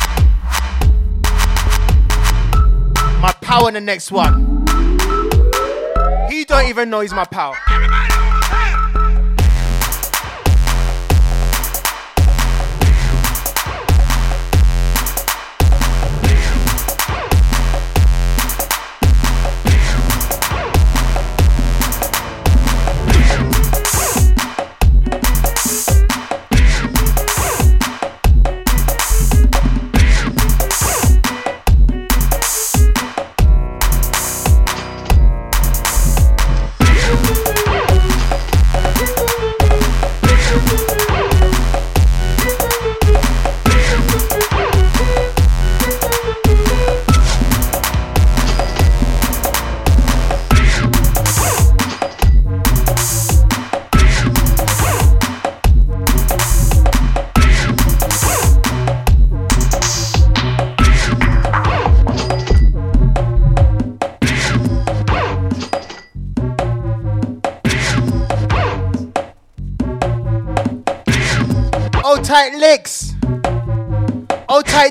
[3.22, 4.66] My pal in the next one.
[6.30, 7.56] He don't even know he's my pal.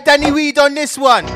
[0.05, 1.27] Danny Weed on this one.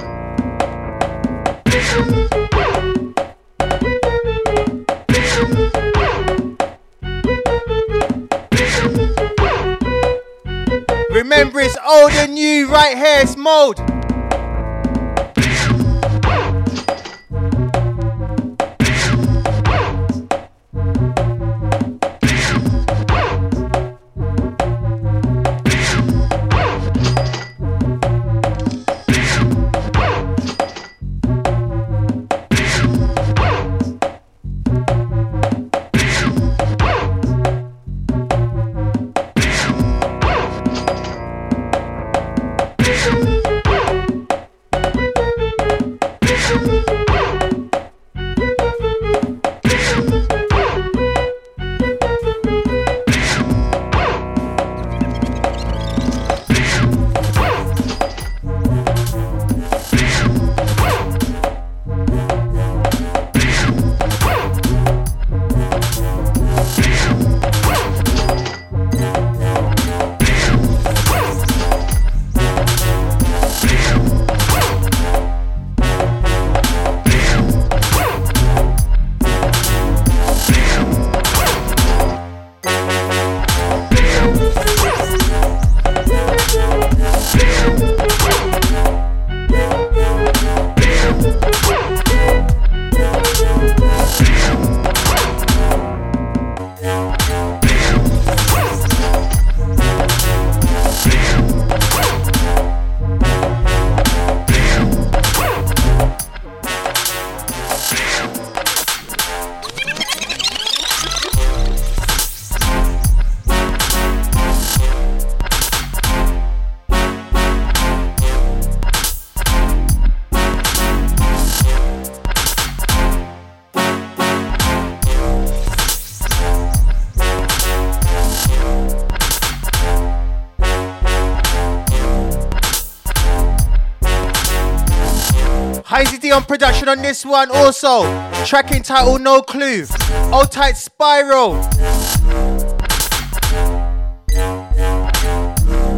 [136.63, 138.05] Production on this one also.
[138.45, 139.85] Tracking title No Clue.
[140.33, 141.55] Old tight Spiral.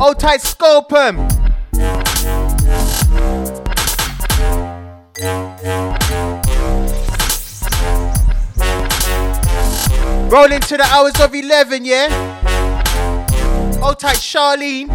[0.01, 1.19] Old tight Scopum.
[10.31, 12.09] Rolling to the hours of 11, yeah?
[13.82, 14.89] Old tight Charlene.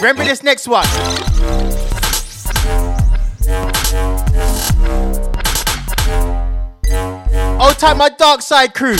[0.00, 0.86] Remember this next one.
[7.78, 8.96] Time my dark side crew.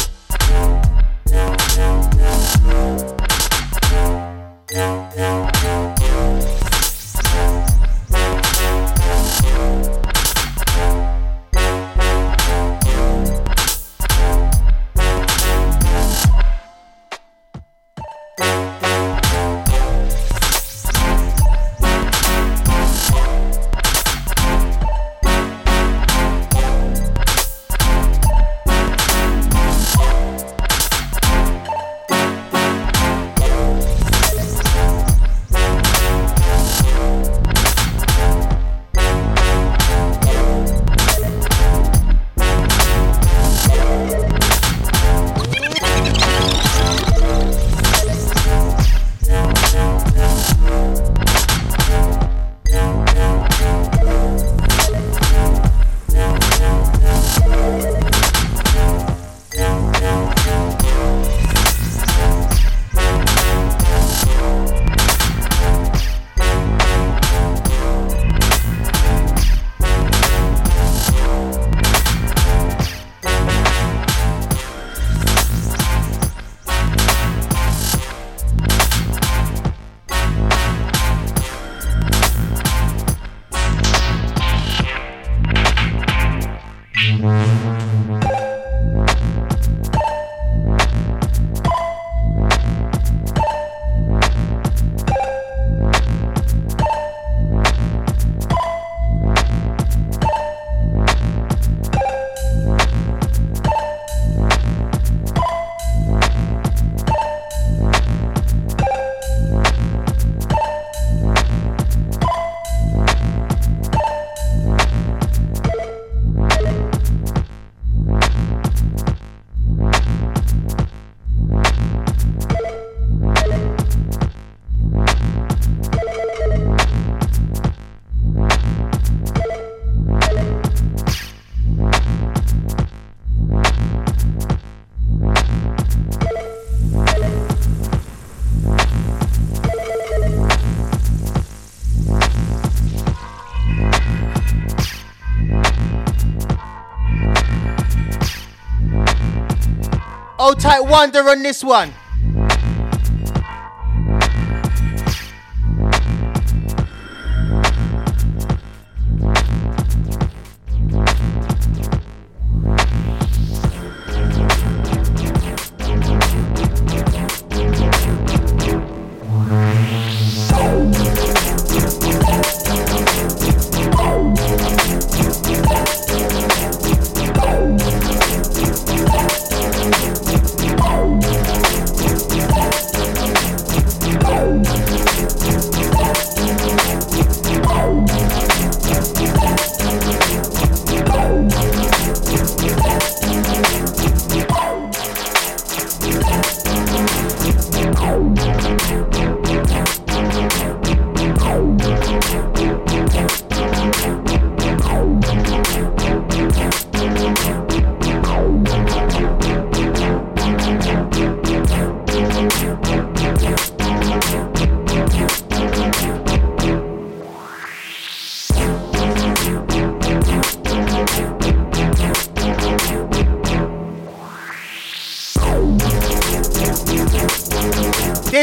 [150.88, 151.92] Wonder on this one.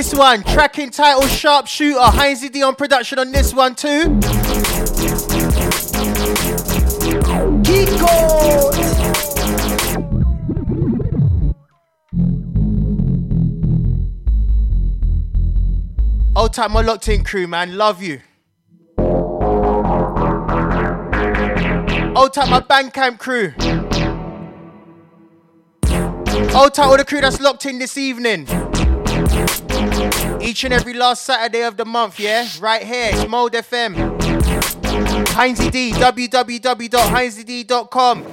[0.06, 4.03] This one, tracking title Sharpshooter, Heinz D on production on this one too.
[7.64, 8.06] Kiko.
[16.36, 17.76] Old time my locked in crew, man.
[17.76, 18.22] Love you.
[22.15, 23.53] Old time my Bandcamp crew.
[26.56, 28.45] Old time all the crew that's locked in this evening.
[30.56, 32.48] Each and every last Saturday of the month, yeah?
[32.61, 33.94] Right here, it's Mode FM.
[35.32, 38.23] Heinz D, www.heinzd.com.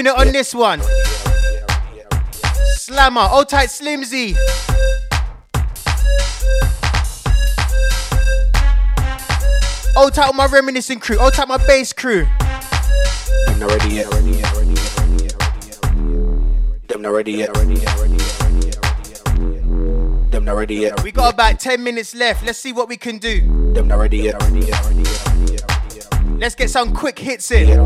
[0.00, 0.80] unit on this one.
[2.76, 4.34] Slammer, old tight Slimzy.
[9.94, 12.26] Old tight my reminiscing crew, old tight my bass crew.
[13.46, 14.32] Them not ready yet, already
[16.88, 17.74] Them not ready yet, already.
[20.30, 21.02] Them not ready yet.
[21.02, 22.46] We got about 10 minutes left.
[22.46, 23.40] Let's see what we can do.
[23.74, 24.80] Them not ready yet, yet.
[26.38, 27.78] Let's get some quick hits in.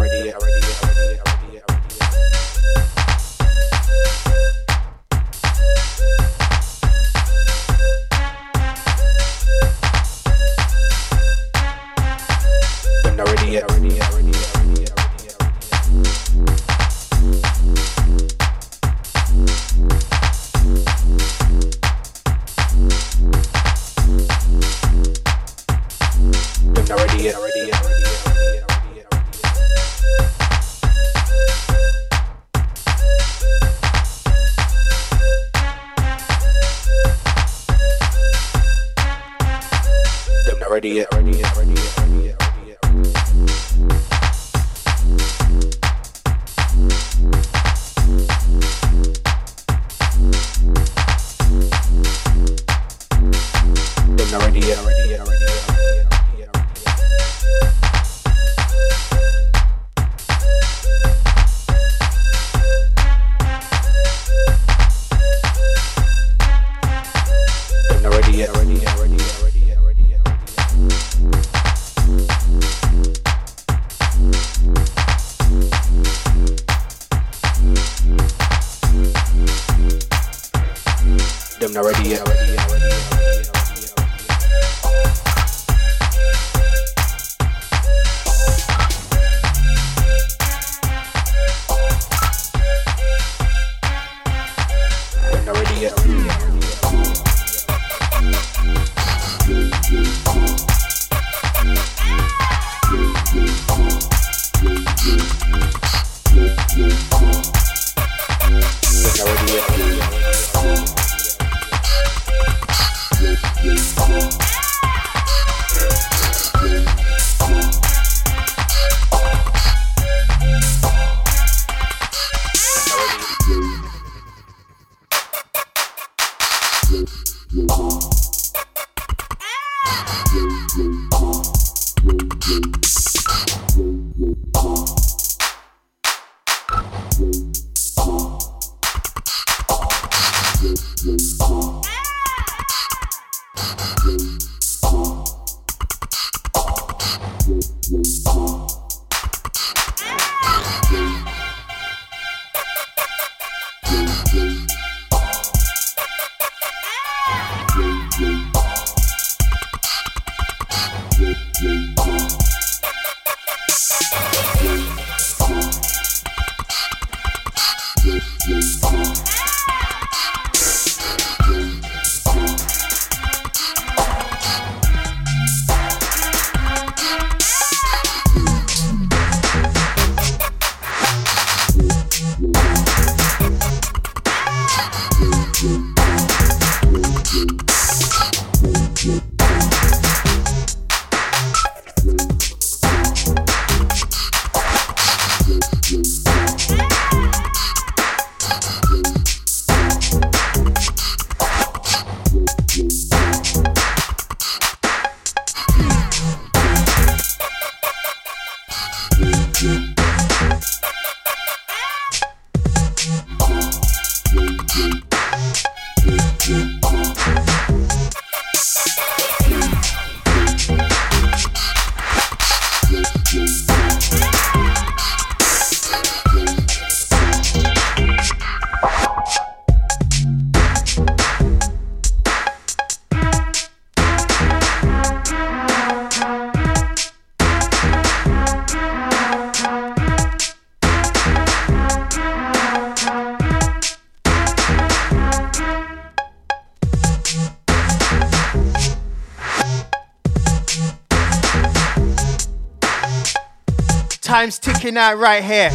[254.94, 255.72] tonight right here.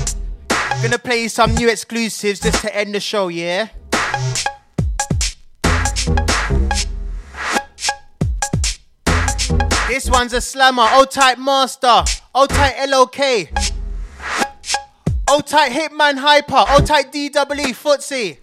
[0.82, 3.68] Gonna play you some new exclusives just to end the show, yeah?
[9.90, 13.20] This one's a slammer, Oh, tight master, Oh, tight LOK,
[15.28, 18.38] Oh, tight Hitman Hyper, Oh, tight DWE Footsie.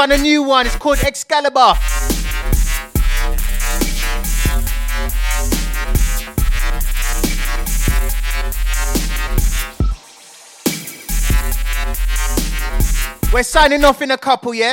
[0.00, 0.64] One, a new one.
[0.64, 1.74] It's called Excalibur.
[13.30, 14.72] We're signing off in a couple, yeah?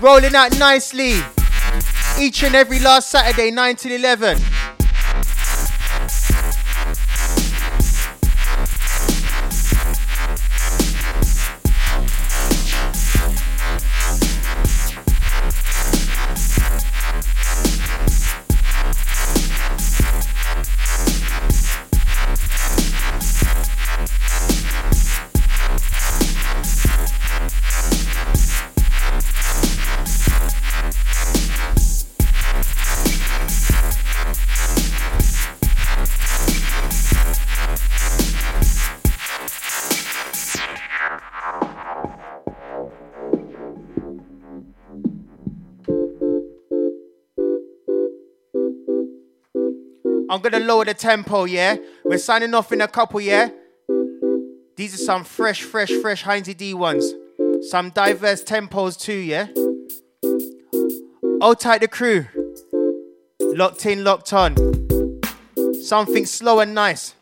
[0.00, 1.20] Rolling out nicely.
[2.18, 4.59] Each and every last Saturday, 9 till 11.
[50.30, 51.74] I'm gonna lower the tempo, yeah?
[52.04, 53.48] We're signing off in a couple, yeah?
[54.76, 57.12] These are some fresh, fresh, fresh Heinzie D ones.
[57.68, 59.48] Some diverse tempos too, yeah?
[61.42, 62.26] Hold tight the crew.
[63.40, 64.54] Locked in, locked on.
[65.82, 67.14] Something slow and nice.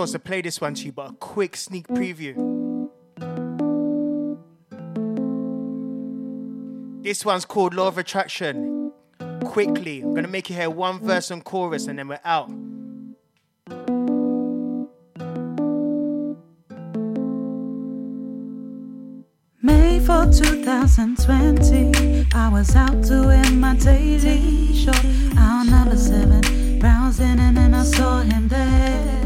[0.00, 2.88] Supposed to play this one to you, but a quick sneak preview.
[7.02, 8.92] This one's called Law of Attraction.
[9.44, 12.48] Quickly, I'm gonna make you hear one verse and chorus, and then we're out.
[19.60, 24.92] May for 2020, I was out doing my daily show.
[25.36, 29.19] Out number seven, browsing and then I saw him there.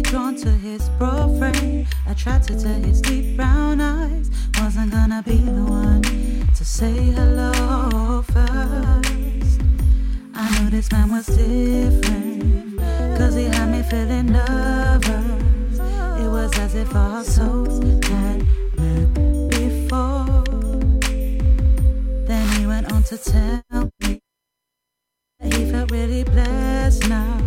[0.00, 4.30] Drawn to his profile, attracted to his deep brown eyes.
[4.58, 6.02] Wasn't gonna be the one
[6.54, 9.60] to say hello first.
[10.34, 12.78] I knew this man was different,
[13.18, 15.78] cause he had me feeling nervous.
[16.22, 18.46] It was as if our souls had
[18.78, 19.12] met
[19.50, 20.44] before.
[22.26, 24.20] Then he went on to tell me
[25.40, 27.38] that he felt really blessed now,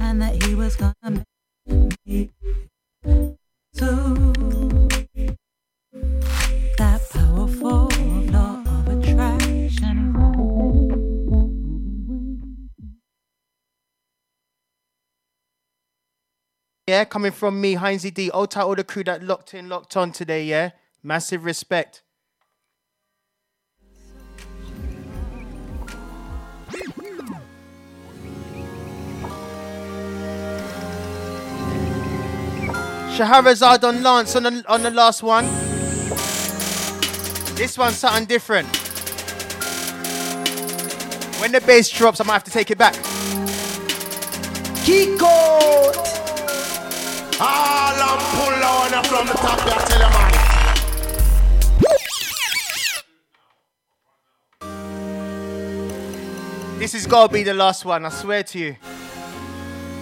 [0.00, 1.01] and that he was gonna
[16.92, 18.28] Yeah, coming from me, Heinzie D.
[18.28, 20.72] Tight all the crew that locked in, locked on today, yeah?
[21.02, 22.02] Massive respect.
[33.16, 35.46] Shahrazad on Lance on the, on the last one.
[37.56, 38.68] This one's something different.
[41.40, 42.92] When the bass drops, I might have to take it back.
[44.84, 46.11] Kiko!
[47.44, 48.54] Up, pull
[49.04, 49.58] from the top,
[49.88, 50.42] tell.
[56.78, 58.76] This is to be the last one, I swear to you.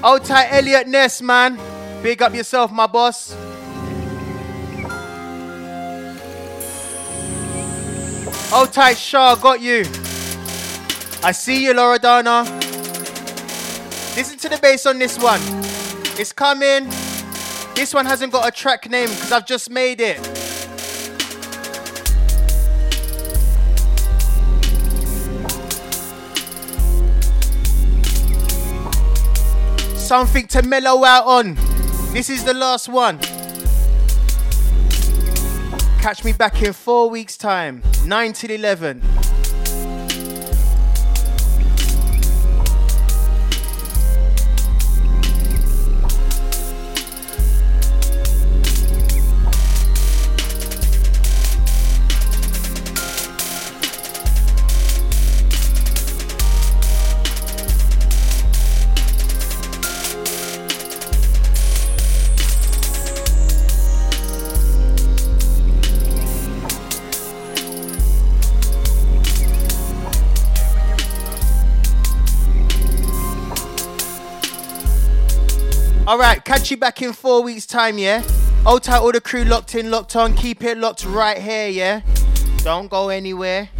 [0.03, 1.59] Old tight Elliot Ness, man.
[2.03, 3.35] Big up yourself, my boss.
[8.53, 9.85] Old tight Shaw, got you.
[11.23, 12.45] I see you, Loredana.
[14.17, 15.41] Listen to the bass on this one.
[16.19, 16.91] It's coming.
[17.81, 20.19] This one hasn't got a track name because I've just made it.
[29.97, 31.55] Something to mellow out on.
[32.13, 33.19] This is the last one.
[36.03, 39.20] Catch me back in four weeks' time, 9 till 11.
[76.71, 78.23] Catch you back in four weeks' time, yeah?
[78.65, 80.35] Old tight, all the crew locked in, locked on.
[80.35, 82.03] Keep it locked right here, yeah?
[82.59, 83.71] Don't go anywhere.